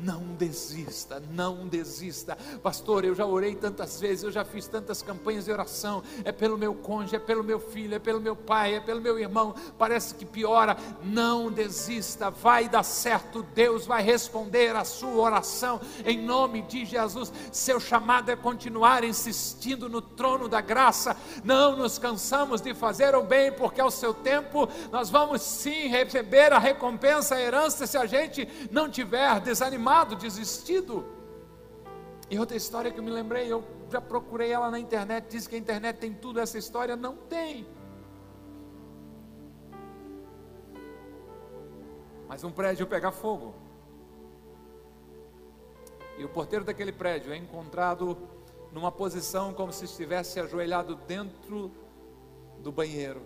Não 0.00 0.20
desista, 0.38 1.20
não 1.32 1.66
desista. 1.66 2.38
Pastor, 2.62 3.04
eu 3.04 3.16
já 3.16 3.26
orei 3.26 3.56
tantas 3.56 4.00
vezes, 4.00 4.22
eu 4.22 4.30
já 4.30 4.44
fiz 4.44 4.68
tantas 4.68 5.02
campanhas 5.02 5.46
de 5.46 5.50
oração. 5.50 6.04
É 6.24 6.30
pelo 6.30 6.56
meu 6.56 6.72
cônjuge, 6.72 7.16
é 7.16 7.18
pelo 7.18 7.42
meu 7.42 7.58
filho, 7.58 7.96
é 7.96 7.98
pelo 7.98 8.20
meu 8.20 8.36
pai, 8.36 8.76
é 8.76 8.80
pelo 8.80 9.00
meu 9.00 9.18
irmão. 9.18 9.56
Parece 9.76 10.14
que 10.14 10.24
piora. 10.24 10.76
Não 11.02 11.50
desista, 11.50 12.30
vai 12.30 12.68
dar 12.68 12.84
certo. 12.84 13.42
Deus 13.54 13.86
vai 13.86 14.00
responder 14.00 14.76
a 14.76 14.84
sua 14.84 15.14
oração 15.14 15.80
em 16.04 16.22
nome 16.22 16.62
de 16.62 16.84
Jesus. 16.84 17.32
Seu 17.50 17.80
chamado 17.80 18.30
é 18.30 18.36
continuar 18.36 19.02
insistindo 19.02 19.88
no 19.88 20.00
trono 20.00 20.48
da 20.48 20.60
graça. 20.60 21.16
Não 21.42 21.76
nos 21.76 21.98
cansamos 21.98 22.60
de 22.60 22.72
fazer 22.72 23.16
o 23.16 23.22
bem, 23.22 23.50
porque 23.50 23.80
ao 23.80 23.90
seu 23.90 24.14
tempo 24.14 24.68
nós 24.92 25.10
vamos 25.10 25.42
sim 25.42 25.88
receber 25.88 26.52
a 26.52 26.58
recompensa, 26.58 27.34
a 27.34 27.40
herança, 27.40 27.84
se 27.84 27.98
a 27.98 28.06
gente 28.06 28.48
não 28.70 28.88
tiver 28.88 29.40
desanimado 29.40 29.87
desanimado, 29.88 30.16
desistido. 30.16 31.04
E 32.30 32.38
outra 32.38 32.56
história 32.56 32.90
que 32.90 32.98
eu 32.98 33.02
me 33.02 33.10
lembrei, 33.10 33.50
eu 33.50 33.64
já 33.90 34.00
procurei 34.00 34.52
ela 34.52 34.70
na 34.70 34.78
internet, 34.78 35.26
diz 35.30 35.46
que 35.46 35.54
a 35.54 35.58
internet 35.58 35.96
tem 35.96 36.12
tudo, 36.12 36.38
essa 36.38 36.58
história 36.58 36.94
não 36.94 37.16
tem. 37.16 37.66
Mas 42.28 42.44
um 42.44 42.50
prédio 42.50 42.86
pegar 42.86 43.12
fogo. 43.12 43.54
E 46.18 46.24
o 46.24 46.28
porteiro 46.28 46.64
daquele 46.64 46.92
prédio 46.92 47.32
é 47.32 47.36
encontrado 47.36 48.18
numa 48.72 48.92
posição 48.92 49.54
como 49.54 49.72
se 49.72 49.86
estivesse 49.86 50.38
ajoelhado 50.38 50.96
dentro 51.06 51.72
do 52.58 52.70
banheiro. 52.70 53.22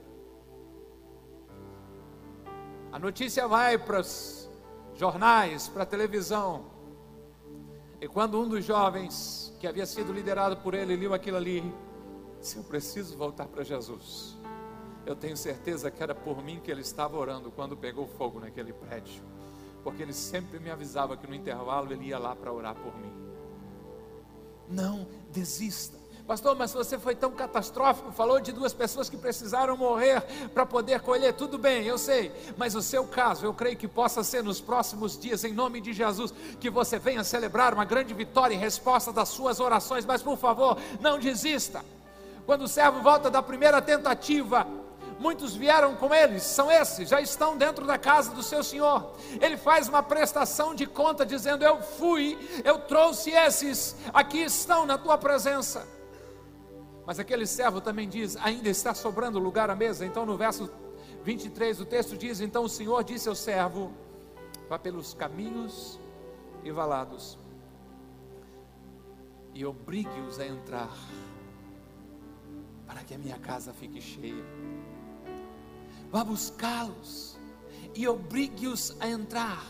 A 2.92 2.98
notícia 2.98 3.48
vai 3.48 3.76
para 3.78 4.00
os 4.00 4.41
jornais, 4.94 5.68
para 5.68 5.84
televisão. 5.84 6.66
E 8.00 8.08
quando 8.08 8.40
um 8.40 8.48
dos 8.48 8.64
jovens, 8.64 9.54
que 9.60 9.66
havia 9.66 9.86
sido 9.86 10.12
liderado 10.12 10.56
por 10.56 10.74
ele, 10.74 10.96
leu 10.96 11.14
aquilo 11.14 11.36
ali, 11.36 11.62
disse: 12.40 12.56
Eu 12.56 12.64
preciso 12.64 13.16
voltar 13.16 13.46
para 13.46 13.62
Jesus. 13.62 14.36
Eu 15.06 15.16
tenho 15.16 15.36
certeza 15.36 15.90
que 15.90 16.02
era 16.02 16.14
por 16.14 16.42
mim 16.42 16.60
que 16.60 16.70
ele 16.70 16.80
estava 16.80 17.16
orando 17.16 17.50
quando 17.50 17.76
pegou 17.76 18.06
fogo 18.06 18.40
naquele 18.40 18.72
prédio, 18.72 19.22
porque 19.82 20.02
ele 20.02 20.12
sempre 20.12 20.58
me 20.58 20.70
avisava 20.70 21.16
que 21.16 21.26
no 21.26 21.34
intervalo 21.34 21.92
ele 21.92 22.06
ia 22.06 22.18
lá 22.18 22.34
para 22.34 22.52
orar 22.52 22.74
por 22.74 22.96
mim. 22.98 23.12
Não 24.68 25.06
desista. 25.30 26.01
Pastor, 26.26 26.56
mas 26.56 26.72
você 26.72 26.98
foi 26.98 27.16
tão 27.16 27.32
catastrófico, 27.32 28.12
falou 28.12 28.40
de 28.40 28.52
duas 28.52 28.72
pessoas 28.72 29.10
que 29.10 29.16
precisaram 29.16 29.76
morrer 29.76 30.22
para 30.54 30.64
poder 30.64 31.00
colher, 31.00 31.34
tudo 31.34 31.58
bem, 31.58 31.84
eu 31.84 31.98
sei, 31.98 32.32
mas 32.56 32.76
o 32.76 32.82
seu 32.82 33.04
caso, 33.04 33.44
eu 33.44 33.52
creio 33.52 33.76
que 33.76 33.88
possa 33.88 34.22
ser 34.22 34.42
nos 34.42 34.60
próximos 34.60 35.18
dias, 35.18 35.42
em 35.42 35.52
nome 35.52 35.80
de 35.80 35.92
Jesus, 35.92 36.32
que 36.60 36.70
você 36.70 36.96
venha 36.98 37.24
celebrar 37.24 37.74
uma 37.74 37.84
grande 37.84 38.14
vitória 38.14 38.54
em 38.54 38.58
resposta 38.58 39.12
das 39.12 39.30
suas 39.30 39.58
orações, 39.58 40.06
mas 40.06 40.22
por 40.22 40.38
favor, 40.38 40.78
não 41.00 41.18
desista. 41.18 41.84
Quando 42.46 42.62
o 42.62 42.68
servo 42.68 43.00
volta 43.02 43.28
da 43.28 43.42
primeira 43.42 43.82
tentativa, 43.82 44.64
muitos 45.18 45.56
vieram 45.56 45.96
com 45.96 46.14
eles, 46.14 46.44
são 46.44 46.70
esses, 46.70 47.08
já 47.08 47.20
estão 47.20 47.56
dentro 47.56 47.84
da 47.84 47.98
casa 47.98 48.30
do 48.30 48.42
seu 48.44 48.62
senhor. 48.62 49.12
Ele 49.40 49.56
faz 49.56 49.88
uma 49.88 50.02
prestação 50.02 50.74
de 50.74 50.86
conta, 50.86 51.26
dizendo: 51.26 51.64
Eu 51.64 51.82
fui, 51.82 52.38
eu 52.64 52.78
trouxe 52.78 53.30
esses, 53.30 53.96
aqui 54.12 54.38
estão 54.38 54.86
na 54.86 54.96
tua 54.96 55.18
presença. 55.18 55.86
Mas 57.06 57.18
aquele 57.18 57.46
servo 57.46 57.80
também 57.80 58.08
diz: 58.08 58.36
ainda 58.36 58.68
está 58.68 58.94
sobrando 58.94 59.38
lugar 59.38 59.70
à 59.70 59.76
mesa. 59.76 60.06
Então, 60.06 60.24
no 60.24 60.36
verso 60.36 60.70
23, 61.24 61.80
o 61.80 61.84
texto 61.84 62.16
diz: 62.16 62.40
Então 62.40 62.64
o 62.64 62.68
Senhor 62.68 63.02
disse 63.02 63.28
ao 63.28 63.34
servo: 63.34 63.92
Vá 64.68 64.78
pelos 64.78 65.14
caminhos 65.14 65.98
e 66.64 66.70
valados 66.70 67.38
e 69.54 69.64
obrigue-os 69.66 70.38
a 70.38 70.46
entrar, 70.46 70.96
para 72.86 73.02
que 73.04 73.14
a 73.14 73.18
minha 73.18 73.38
casa 73.38 73.72
fique 73.72 74.00
cheia. 74.00 74.44
Vá 76.10 76.24
buscá-los 76.24 77.38
e 77.94 78.06
obrigue-os 78.08 78.96
a 79.00 79.08
entrar 79.08 79.64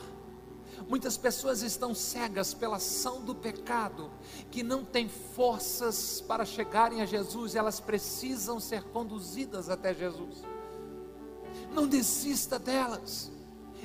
Muitas 0.89 1.17
pessoas 1.17 1.63
estão 1.63 1.95
cegas 1.95 2.55
pela 2.55 2.77
ação 2.77 3.21
do 3.21 3.35
pecado, 3.35 4.11
que 4.51 4.63
não 4.63 4.85
têm 4.85 5.09
forças 5.09 6.21
para 6.21 6.45
chegarem 6.45 7.01
a 7.01 7.07
Jesus, 7.07 7.55
elas 7.55 7.81
precisam 7.81 8.61
ser 8.61 8.83
conduzidas 8.85 9.69
até 9.69 9.95
Jesus. 9.95 10.43
Não 11.73 11.87
desista 11.87 12.59
delas, 12.59 13.31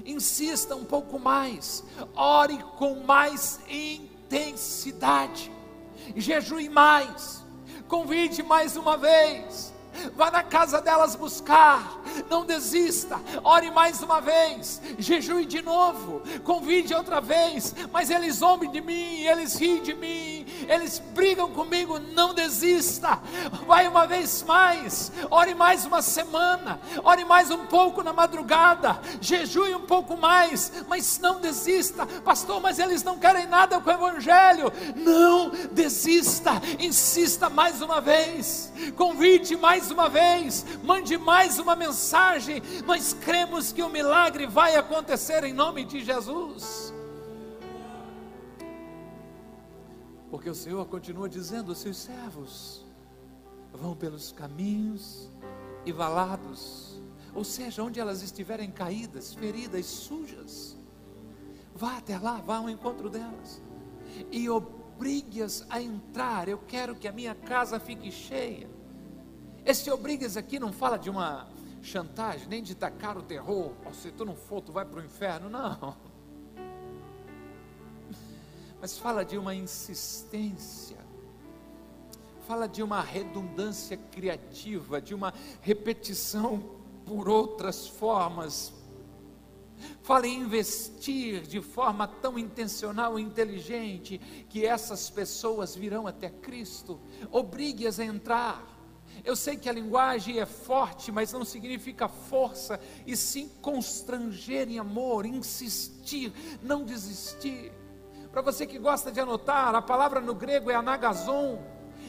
insista 0.05 0.75
um 0.75 0.85
pouco 0.85 1.19
mais, 1.19 1.83
ore 2.15 2.57
com 2.77 3.03
mais 3.03 3.59
intensidade, 3.69 5.51
jejue 6.15 6.69
mais, 6.69 7.45
convide 7.87 8.43
mais 8.43 8.75
uma 8.75 8.97
vez, 8.97 9.73
vá 10.15 10.29
na 10.29 10.43
casa 10.43 10.81
delas 10.81 11.15
buscar, 11.15 12.01
não 12.29 12.45
desista, 12.45 13.19
ore 13.43 13.71
mais 13.71 14.01
uma 14.01 14.19
vez, 14.19 14.81
jejue 14.97 15.45
de 15.45 15.61
novo, 15.61 16.21
convide 16.43 16.93
outra 16.93 17.19
vez, 17.19 17.73
mas 17.91 18.09
eles 18.09 18.35
zombem 18.35 18.69
de 18.69 18.81
mim, 18.81 19.21
eles 19.23 19.55
riem 19.55 19.81
de 19.81 19.93
mim, 19.93 20.36
eles 20.67 20.99
brigam 20.99 21.51
comigo, 21.51 21.99
não 21.99 22.33
desista, 22.33 23.19
vai 23.65 23.87
uma 23.87 24.05
vez 24.05 24.43
mais, 24.43 25.11
ore 25.29 25.55
mais 25.55 25.85
uma 25.85 26.01
semana, 26.01 26.79
ore 27.03 27.25
mais 27.25 27.51
um 27.51 27.65
pouco 27.65 28.03
na 28.03 28.13
madrugada, 28.13 28.99
jejue 29.21 29.73
um 29.75 29.85
pouco 29.85 30.17
mais, 30.17 30.71
mas 30.87 31.19
não 31.19 31.39
desista, 31.39 32.05
pastor, 32.05 32.61
mas 32.61 32.79
eles 32.79 33.03
não 33.03 33.17
querem 33.17 33.47
nada 33.47 33.79
com 33.79 33.89
o 33.89 33.93
Evangelho, 33.93 34.71
não 34.95 35.49
desista, 35.71 36.61
insista 36.79 37.49
mais 37.49 37.81
uma 37.81 38.01
vez, 38.01 38.71
convide 38.95 39.55
mais 39.55 39.89
uma 39.91 40.09
vez, 40.09 40.65
mande 40.83 41.17
mais 41.17 41.59
uma 41.59 41.75
mensagem, 41.75 42.61
mas 42.85 43.13
cremos 43.13 43.71
que 43.71 43.83
o 43.83 43.89
milagre 43.89 44.45
vai 44.45 44.75
acontecer 44.75 45.43
em 45.43 45.53
nome 45.53 45.83
de 45.85 46.03
Jesus. 46.03 46.96
Porque 50.29 50.49
o 50.49 50.55
Senhor 50.55 50.85
continua 50.87 51.29
dizendo 51.29 51.73
seus 51.73 51.97
servos: 51.97 52.85
vão 53.73 53.95
pelos 53.95 54.31
caminhos 54.31 55.29
e 55.85 55.91
valados, 55.91 57.01
ou 57.33 57.43
seja, 57.43 57.83
onde 57.83 57.99
elas 57.99 58.21
estiverem 58.21 58.69
caídas, 58.69 59.33
feridas, 59.33 59.85
sujas, 59.85 60.77
vá 61.73 61.97
até 61.97 62.17
lá, 62.17 62.41
vá 62.41 62.57
ao 62.57 62.69
encontro 62.69 63.09
delas 63.09 63.61
e 64.31 64.49
obrigue-as 64.49 65.65
a 65.69 65.81
entrar. 65.81 66.47
Eu 66.47 66.57
quero 66.57 66.95
que 66.95 67.07
a 67.07 67.11
minha 67.11 67.35
casa 67.35 67.79
fique 67.79 68.11
cheia. 68.11 68.69
Esse 69.65 69.89
obrigue-as 69.91 70.37
aqui 70.37 70.59
não 70.59 70.71
fala 70.71 70.97
de 70.97 71.09
uma 71.09 71.47
chantagem, 71.81 72.47
nem 72.47 72.63
de 72.63 72.73
tacar 72.73 73.17
o 73.17 73.21
terror. 73.21 73.73
Oh, 73.85 73.93
se 73.93 74.11
tu 74.11 74.25
não 74.25 74.35
for, 74.35 74.61
tu 74.61 74.71
vai 74.71 74.85
para 74.85 74.99
o 74.99 75.03
inferno. 75.03 75.49
Não 75.49 75.95
mas 78.79 78.97
fala 78.97 79.25
de 79.25 79.37
uma 79.37 79.55
insistência, 79.55 80.97
fala 82.47 82.67
de 82.67 82.81
uma 82.81 83.01
redundância 83.01 83.97
criativa, 83.97 85.01
de 85.01 85.13
uma 85.13 85.33
repetição 85.61 86.63
por 87.05 87.27
outras 87.27 87.87
formas. 87.87 88.73
Fala 90.01 90.27
em 90.27 90.39
investir 90.39 91.41
de 91.41 91.61
forma 91.61 92.07
tão 92.07 92.37
intencional 92.37 93.19
e 93.19 93.21
inteligente 93.21 94.17
que 94.49 94.65
essas 94.65 95.09
pessoas 95.09 95.75
virão 95.75 96.07
até 96.07 96.29
Cristo. 96.29 96.99
Obrigue-as 97.31 97.99
a 97.99 98.05
entrar. 98.05 98.77
Eu 99.23 99.35
sei 99.35 99.57
que 99.57 99.67
a 99.67 99.73
linguagem 99.73 100.39
é 100.39 100.45
forte, 100.45 101.11
mas 101.11 101.33
não 101.33 101.43
significa 101.43 102.07
força, 102.07 102.79
e 103.05 103.15
sim 103.15 103.49
constranger 103.61 104.69
em 104.69 104.79
amor, 104.79 105.25
insistir, 105.25 106.31
não 106.61 106.83
desistir. 106.83 107.71
Para 108.31 108.41
você 108.41 108.65
que 108.65 108.77
gosta 108.77 109.11
de 109.11 109.19
anotar, 109.19 109.73
a 109.75 109.81
palavra 109.81 110.19
no 110.19 110.33
grego 110.33 110.69
é 110.69 110.75
anagazon. 110.75 111.59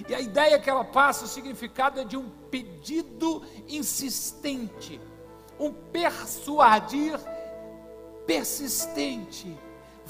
E 0.08 0.14
a 0.14 0.20
ideia 0.20 0.58
que 0.58 0.70
ela 0.70 0.84
passa, 0.84 1.24
o 1.24 1.28
significado 1.28 2.00
é 2.00 2.04
de 2.04 2.16
um 2.16 2.28
pedido 2.50 3.42
insistente, 3.66 5.00
um 5.58 5.72
persuadir 5.72 7.18
persistente. 8.26 9.56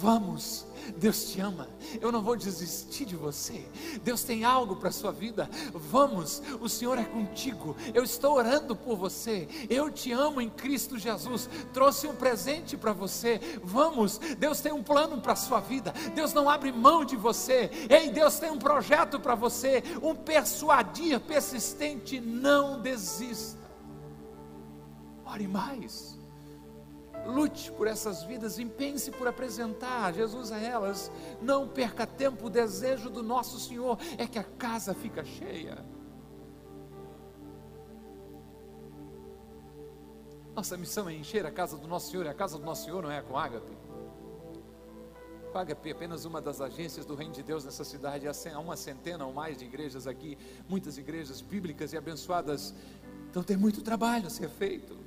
Vamos, 0.01 0.65
Deus 0.97 1.33
te 1.33 1.41
ama, 1.41 1.69
eu 2.01 2.13
não 2.13 2.23
vou 2.23 2.37
desistir 2.37 3.05
de 3.05 3.17
você. 3.17 3.67
Deus 4.05 4.23
tem 4.23 4.45
algo 4.45 4.77
para 4.77 4.91
a 4.91 4.93
sua 4.93 5.11
vida. 5.11 5.51
Vamos, 5.75 6.41
o 6.61 6.69
Senhor 6.69 6.97
é 6.99 7.05
contigo. 7.05 7.77
Eu 7.93 8.05
estou 8.05 8.37
orando 8.37 8.77
por 8.77 8.97
você. 8.97 9.49
Eu 9.69 9.91
te 9.91 10.13
amo 10.13 10.41
em 10.41 10.49
Cristo 10.49 10.97
Jesus. 10.97 11.51
Trouxe 11.73 12.07
um 12.07 12.15
presente 12.15 12.77
para 12.77 12.93
você. 12.93 13.41
Vamos, 13.65 14.19
Deus 14.39 14.61
tem 14.61 14.71
um 14.71 14.85
plano 14.85 15.21
para 15.21 15.33
a 15.33 15.37
sua 15.37 15.59
vida. 15.59 15.93
Deus 16.15 16.33
não 16.33 16.49
abre 16.49 16.71
mão 16.71 17.05
de 17.05 17.17
você. 17.17 17.69
Ei, 17.91 18.09
Deus 18.09 18.39
tem 18.39 18.53
um 18.53 18.59
projeto 18.59 19.19
para 19.19 19.35
você. 19.35 19.83
Um 20.01 20.15
persuadir 20.15 21.19
persistente. 21.19 22.21
Não 22.21 22.81
desista. 22.81 23.59
Ore 25.27 25.49
mais 25.49 26.18
lute 27.27 27.71
por 27.73 27.87
essas 27.87 28.23
vidas, 28.23 28.59
empenhe-se 28.59 29.11
por 29.11 29.29
apresentar 29.29 30.13
Jesus 30.13 30.51
a 30.53 30.59
elas. 30.59 31.11
Não 31.41 31.69
perca 31.69 32.07
tempo, 32.07 32.47
o 32.47 32.51
desejo 32.51 33.11
do 33.11 33.23
nosso 33.23 33.59
Senhor 33.59 33.99
é 34.17 34.27
que 34.27 34.39
a 34.39 34.45
casa 34.45 34.95
fica 34.95 35.25
cheia. 35.25 35.85
Nossa 40.55 40.77
missão 40.77 41.09
é 41.09 41.15
encher 41.15 41.47
a 41.47 41.53
casa 41.53 41.77
do 41.77 41.87
nosso 41.87 42.11
Senhor, 42.11 42.27
e 42.27 42.29
a 42.29 42.35
casa 42.35 42.59
do 42.59 42.65
nosso 42.65 42.85
Senhor 42.85 43.03
não 43.03 43.11
é 43.11 43.23
com 43.23 43.39
ágape. 43.39 43.77
Ágape 45.55 45.89
é 45.89 45.93
apenas 45.93 46.25
uma 46.25 46.41
das 46.41 46.61
agências 46.61 47.05
do 47.05 47.15
Reino 47.15 47.33
de 47.33 47.43
Deus 47.43 47.65
nessa 47.65 47.85
cidade. 47.85 48.27
Há 48.29 48.59
uma 48.61 48.77
centena 48.77 49.27
ou 49.27 49.33
mais 49.33 49.59
de 49.59 49.65
igrejas 49.65 50.07
aqui, 50.07 50.39
muitas 50.69 50.99
igrejas 50.99 51.41
bíblicas 51.41 51.93
e 51.93 51.97
abençoadas. 51.97 52.75
Então 53.31 53.43
tem 53.43 53.57
muito 53.57 53.83
trabalho 53.83 54.27
a 54.27 54.31
ser 54.31 54.49
feito. 54.49 54.98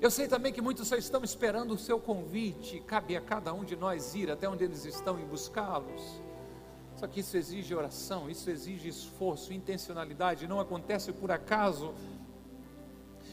Eu 0.00 0.10
sei 0.12 0.28
também 0.28 0.52
que 0.52 0.60
muitos 0.60 0.86
só 0.86 0.96
estão 0.96 1.24
esperando 1.24 1.74
o 1.74 1.78
seu 1.78 1.98
convite, 1.98 2.80
cabe 2.86 3.16
a 3.16 3.20
cada 3.20 3.52
um 3.52 3.64
de 3.64 3.74
nós 3.74 4.14
ir 4.14 4.30
até 4.30 4.48
onde 4.48 4.62
eles 4.62 4.84
estão 4.84 5.18
e 5.18 5.24
buscá-los. 5.24 6.22
Só 6.94 7.06
que 7.08 7.20
isso 7.20 7.36
exige 7.36 7.74
oração, 7.74 8.30
isso 8.30 8.48
exige 8.48 8.88
esforço, 8.88 9.52
intencionalidade, 9.52 10.46
não 10.46 10.60
acontece 10.60 11.12
por 11.12 11.32
acaso. 11.32 11.94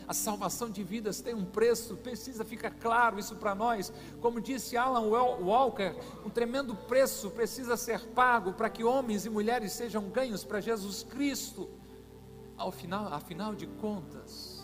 A 0.08 0.13
salvação 0.13 0.69
de 0.69 0.84
vidas 0.84 1.21
tem 1.21 1.34
um 1.34 1.45
preço, 1.45 1.97
precisa 1.97 2.43
ficar 2.43 2.71
claro 2.71 3.19
isso 3.19 3.36
para 3.36 3.56
nós. 3.56 3.91
Como 4.21 4.41
disse 4.41 4.78
Alan 4.78 5.08
Walker, 5.08 5.95
um 6.23 6.30
tremendo 6.30 6.75
preço 6.75 7.32
precisa 7.32 7.78
ser 7.78 8.01
pago 8.08 8.54
para 8.54 8.69
que 8.69 8.84
homens 8.84 9.25
e 9.25 9.30
mulheres 9.30 9.71
sejam 9.71 10.10
ganhos 10.10 10.43
para 10.43 10.62
Jesus 10.62 11.04
Cristo. 11.04 11.69
Ao 12.58 12.71
final, 12.71 13.12
afinal 13.12 13.56
de 13.56 13.65
contas, 13.65 14.55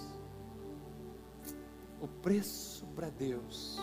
o 2.02 2.08
preço 2.08 2.88
para 2.88 3.10
Deus 3.12 3.80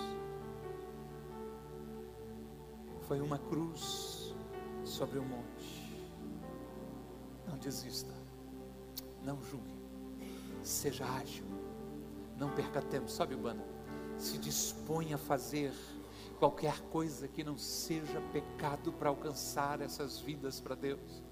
foi 3.03 3.21
uma 3.21 3.39
cruz 3.39 4.35
sobre 4.85 5.19
o 5.19 5.23
um 5.23 5.29
monte. 5.29 5.89
Não 7.47 7.57
desista, 7.57 8.13
não 9.23 9.41
julgue, 9.43 9.81
seja 10.63 11.07
ágil, 11.07 11.47
não 12.37 12.51
perca 12.51 12.83
tempo. 12.83 13.09
Sobe 13.09 13.35
o 13.35 13.39
bando, 13.39 13.63
se 14.19 14.37
dispõe 14.37 15.15
a 15.15 15.19
fazer 15.19 15.73
qualquer 16.39 16.81
coisa 16.91 17.29
que 17.29 17.45
não 17.45 17.57
seja 17.57 18.21
pecado 18.33 18.93
para 18.93 19.09
alcançar 19.09 19.81
essas 19.81 20.19
vidas 20.19 20.61
para 20.61 20.75
Deus. 20.75 21.23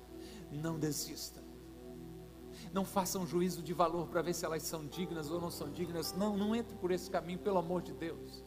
Não 0.51 0.79
desista. 0.79 1.46
Não 2.77 2.85
faça 2.85 3.19
um 3.19 3.27
juízo 3.27 3.63
de 3.63 3.73
valor 3.73 4.07
para 4.07 4.21
ver 4.21 4.35
se 4.35 4.45
elas 4.45 4.63
são 4.63 4.87
dignas 4.87 5.31
ou 5.31 5.41
não 5.41 5.51
são 5.51 5.71
dignas. 5.71 6.13
Não, 6.13 6.37
não 6.37 6.55
entre 6.55 6.77
por 6.77 6.91
esse 6.91 7.11
caminho, 7.11 7.39
pelo 7.39 7.57
amor 7.57 7.81
de 7.81 7.95
Deus. 7.95 8.45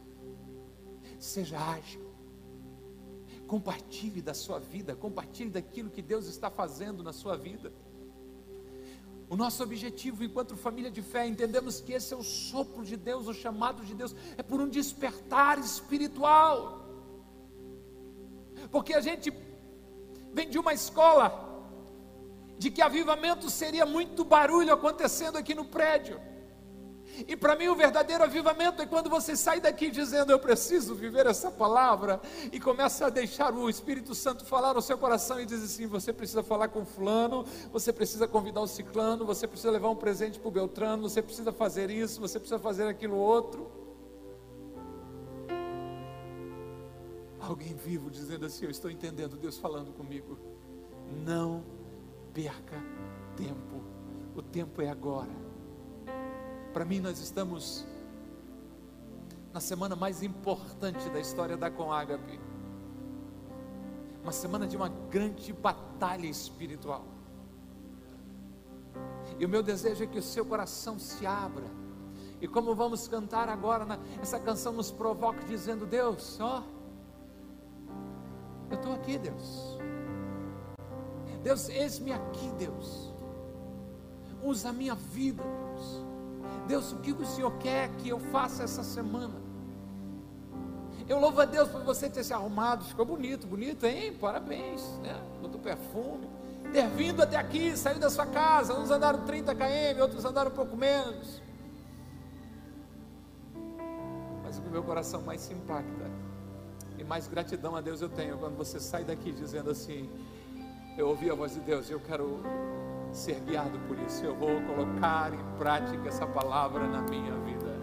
Seja 1.18 1.58
ágil. 1.58 2.00
Compartilhe 3.48 4.22
da 4.22 4.32
sua 4.32 4.60
vida, 4.60 4.94
compartilhe 4.94 5.50
daquilo 5.50 5.90
que 5.90 6.00
Deus 6.00 6.28
está 6.28 6.48
fazendo 6.48 7.02
na 7.02 7.12
sua 7.12 7.36
vida. 7.36 7.72
O 9.28 9.34
nosso 9.34 9.64
objetivo 9.64 10.22
enquanto 10.22 10.56
família 10.56 10.92
de 10.92 11.02
fé, 11.02 11.26
entendemos 11.26 11.80
que 11.80 11.92
esse 11.92 12.14
é 12.14 12.16
o 12.16 12.22
sopro 12.22 12.84
de 12.84 12.96
Deus, 12.96 13.26
o 13.26 13.34
chamado 13.34 13.84
de 13.84 13.96
Deus, 13.96 14.14
é 14.38 14.44
por 14.44 14.60
um 14.60 14.68
despertar 14.68 15.58
espiritual. 15.58 16.88
Porque 18.70 18.94
a 18.94 19.00
gente 19.00 19.32
vem 20.32 20.48
de 20.48 20.56
uma 20.56 20.72
escola 20.72 21.49
de 22.60 22.70
que 22.70 22.82
avivamento 22.82 23.48
seria 23.48 23.86
muito 23.86 24.22
barulho 24.22 24.70
acontecendo 24.70 25.38
aqui 25.38 25.54
no 25.54 25.64
prédio. 25.64 26.20
E 27.26 27.34
para 27.34 27.56
mim 27.56 27.68
o 27.68 27.74
verdadeiro 27.74 28.22
avivamento 28.22 28.82
é 28.82 28.86
quando 28.86 29.08
você 29.08 29.34
sai 29.34 29.62
daqui 29.62 29.90
dizendo 29.90 30.30
eu 30.30 30.38
preciso 30.38 30.94
viver 30.94 31.24
essa 31.24 31.50
palavra 31.50 32.20
e 32.52 32.60
começa 32.60 33.06
a 33.06 33.08
deixar 33.08 33.54
o 33.54 33.70
Espírito 33.70 34.14
Santo 34.14 34.44
falar 34.44 34.74
no 34.74 34.82
seu 34.82 34.98
coração 34.98 35.40
e 35.40 35.46
diz 35.46 35.64
assim: 35.64 35.86
você 35.86 36.12
precisa 36.12 36.42
falar 36.42 36.68
com 36.68 36.84
fulano, 36.84 37.46
você 37.72 37.94
precisa 37.94 38.28
convidar 38.28 38.60
o 38.60 38.66
ciclano, 38.66 39.24
você 39.24 39.46
precisa 39.46 39.70
levar 39.70 39.88
um 39.88 39.96
presente 39.96 40.38
para 40.38 40.48
o 40.48 40.52
Beltrano, 40.52 41.08
você 41.08 41.22
precisa 41.22 41.52
fazer 41.52 41.90
isso, 41.90 42.20
você 42.20 42.38
precisa 42.38 42.60
fazer 42.60 42.86
aquilo 42.86 43.16
outro. 43.16 43.72
Alguém 47.40 47.74
vivo 47.74 48.10
dizendo 48.10 48.44
assim: 48.44 48.66
eu 48.66 48.70
estou 48.70 48.90
entendendo 48.90 49.38
Deus 49.38 49.56
falando 49.56 49.92
comigo. 49.94 50.38
Não 51.24 51.79
perca 52.32 52.76
tempo. 53.36 53.82
O 54.34 54.42
tempo 54.42 54.80
é 54.80 54.88
agora. 54.88 55.30
Para 56.72 56.84
mim, 56.84 57.00
nós 57.00 57.18
estamos 57.18 57.86
na 59.52 59.60
semana 59.60 59.96
mais 59.96 60.22
importante 60.22 61.08
da 61.10 61.18
história 61.18 61.56
da 61.56 61.70
Comágape. 61.70 62.38
Uma 64.22 64.32
semana 64.32 64.66
de 64.66 64.76
uma 64.76 64.88
grande 64.88 65.52
batalha 65.52 66.26
espiritual. 66.26 67.04
E 69.38 69.44
o 69.44 69.48
meu 69.48 69.62
desejo 69.62 70.04
é 70.04 70.06
que 70.06 70.18
o 70.18 70.22
seu 70.22 70.44
coração 70.44 70.98
se 70.98 71.26
abra. 71.26 71.64
E 72.40 72.46
como 72.48 72.74
vamos 72.74 73.08
cantar 73.08 73.48
agora, 73.48 73.84
na, 73.84 73.98
essa 74.20 74.38
canção 74.38 74.72
nos 74.72 74.90
provoca 74.90 75.42
dizendo: 75.44 75.86
Deus, 75.86 76.38
ó, 76.40 76.62
eu 78.70 78.76
estou 78.76 78.92
aqui, 78.92 79.18
Deus. 79.18 79.79
Deus, 81.42 81.68
eis-me 81.68 82.12
aqui, 82.12 82.50
Deus. 82.58 83.10
Usa 84.42 84.70
a 84.70 84.72
minha 84.72 84.94
vida, 84.94 85.42
Deus. 85.42 86.10
Deus, 86.66 86.92
o 86.92 86.96
que 86.96 87.12
o 87.12 87.26
Senhor 87.26 87.52
quer 87.58 87.88
que 87.98 88.08
eu 88.08 88.18
faça 88.18 88.62
essa 88.62 88.82
semana? 88.82 89.34
Eu 91.08 91.18
louvo 91.18 91.40
a 91.40 91.44
Deus 91.44 91.68
por 91.68 91.82
você 91.82 92.08
ter 92.08 92.22
se 92.22 92.32
arrumado, 92.32 92.84
ficou 92.84 93.04
bonito, 93.04 93.46
bonito, 93.46 93.84
hein? 93.84 94.16
Parabéns, 94.20 94.82
né? 95.02 95.20
Botou 95.42 95.60
perfume. 95.60 96.28
Ter 96.72 96.88
vindo 96.90 97.20
até 97.20 97.36
aqui, 97.36 97.76
sair 97.76 97.98
da 97.98 98.08
sua 98.08 98.26
casa. 98.26 98.78
Uns 98.78 98.90
andaram 98.90 99.24
30 99.24 99.52
km, 99.54 100.00
outros 100.02 100.24
andaram 100.24 100.52
um 100.52 100.54
pouco 100.54 100.76
menos. 100.76 101.42
Mas 104.44 104.58
o 104.58 104.62
que 104.62 104.68
meu 104.68 104.84
coração 104.84 105.20
mais 105.22 105.40
se 105.40 105.52
impacta 105.52 106.10
e 106.96 107.04
mais 107.04 107.26
gratidão 107.26 107.74
a 107.74 107.80
Deus 107.80 108.00
eu 108.02 108.08
tenho 108.08 108.36
quando 108.36 108.56
você 108.56 108.78
sai 108.78 109.02
daqui 109.02 109.32
dizendo 109.32 109.70
assim: 109.70 110.08
Eu 111.00 111.08
ouvi 111.08 111.30
a 111.30 111.34
voz 111.34 111.54
de 111.54 111.60
Deus, 111.60 111.88
eu 111.88 111.98
quero 111.98 112.40
ser 113.10 113.40
guiado 113.46 113.78
por 113.88 113.96
isso. 114.06 114.22
Eu 114.22 114.36
vou 114.36 114.60
colocar 114.60 115.32
em 115.32 115.58
prática 115.58 116.06
essa 116.06 116.26
palavra 116.26 116.86
na 116.86 117.00
minha 117.00 117.32
vida. 117.36 117.74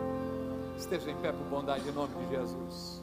Esteja 0.77 1.09
em 1.09 1.15
pé 1.15 1.31
por 1.31 1.43
bondade 1.47 1.89
em 1.89 1.91
nome 1.91 2.13
de 2.13 2.35
Jesus. 2.35 3.01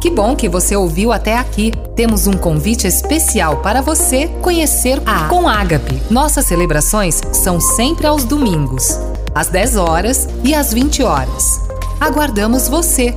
Que 0.00 0.10
bom 0.10 0.34
que 0.34 0.48
você 0.48 0.74
ouviu 0.74 1.12
até 1.12 1.38
aqui. 1.38 1.70
Temos 1.94 2.26
um 2.26 2.36
convite 2.36 2.88
especial 2.88 3.62
para 3.62 3.80
você 3.80 4.26
conhecer 4.42 5.00
a 5.06 5.28
Com 5.28 5.48
Ágape. 5.48 6.02
Nossas 6.10 6.46
celebrações 6.46 7.20
são 7.32 7.60
sempre 7.60 8.04
aos 8.04 8.24
domingos, 8.24 8.98
às 9.32 9.46
10 9.46 9.76
horas 9.76 10.26
e 10.42 10.52
às 10.52 10.74
20 10.74 11.04
horas. 11.04 11.60
Aguardamos 12.00 12.66
você 12.66 13.16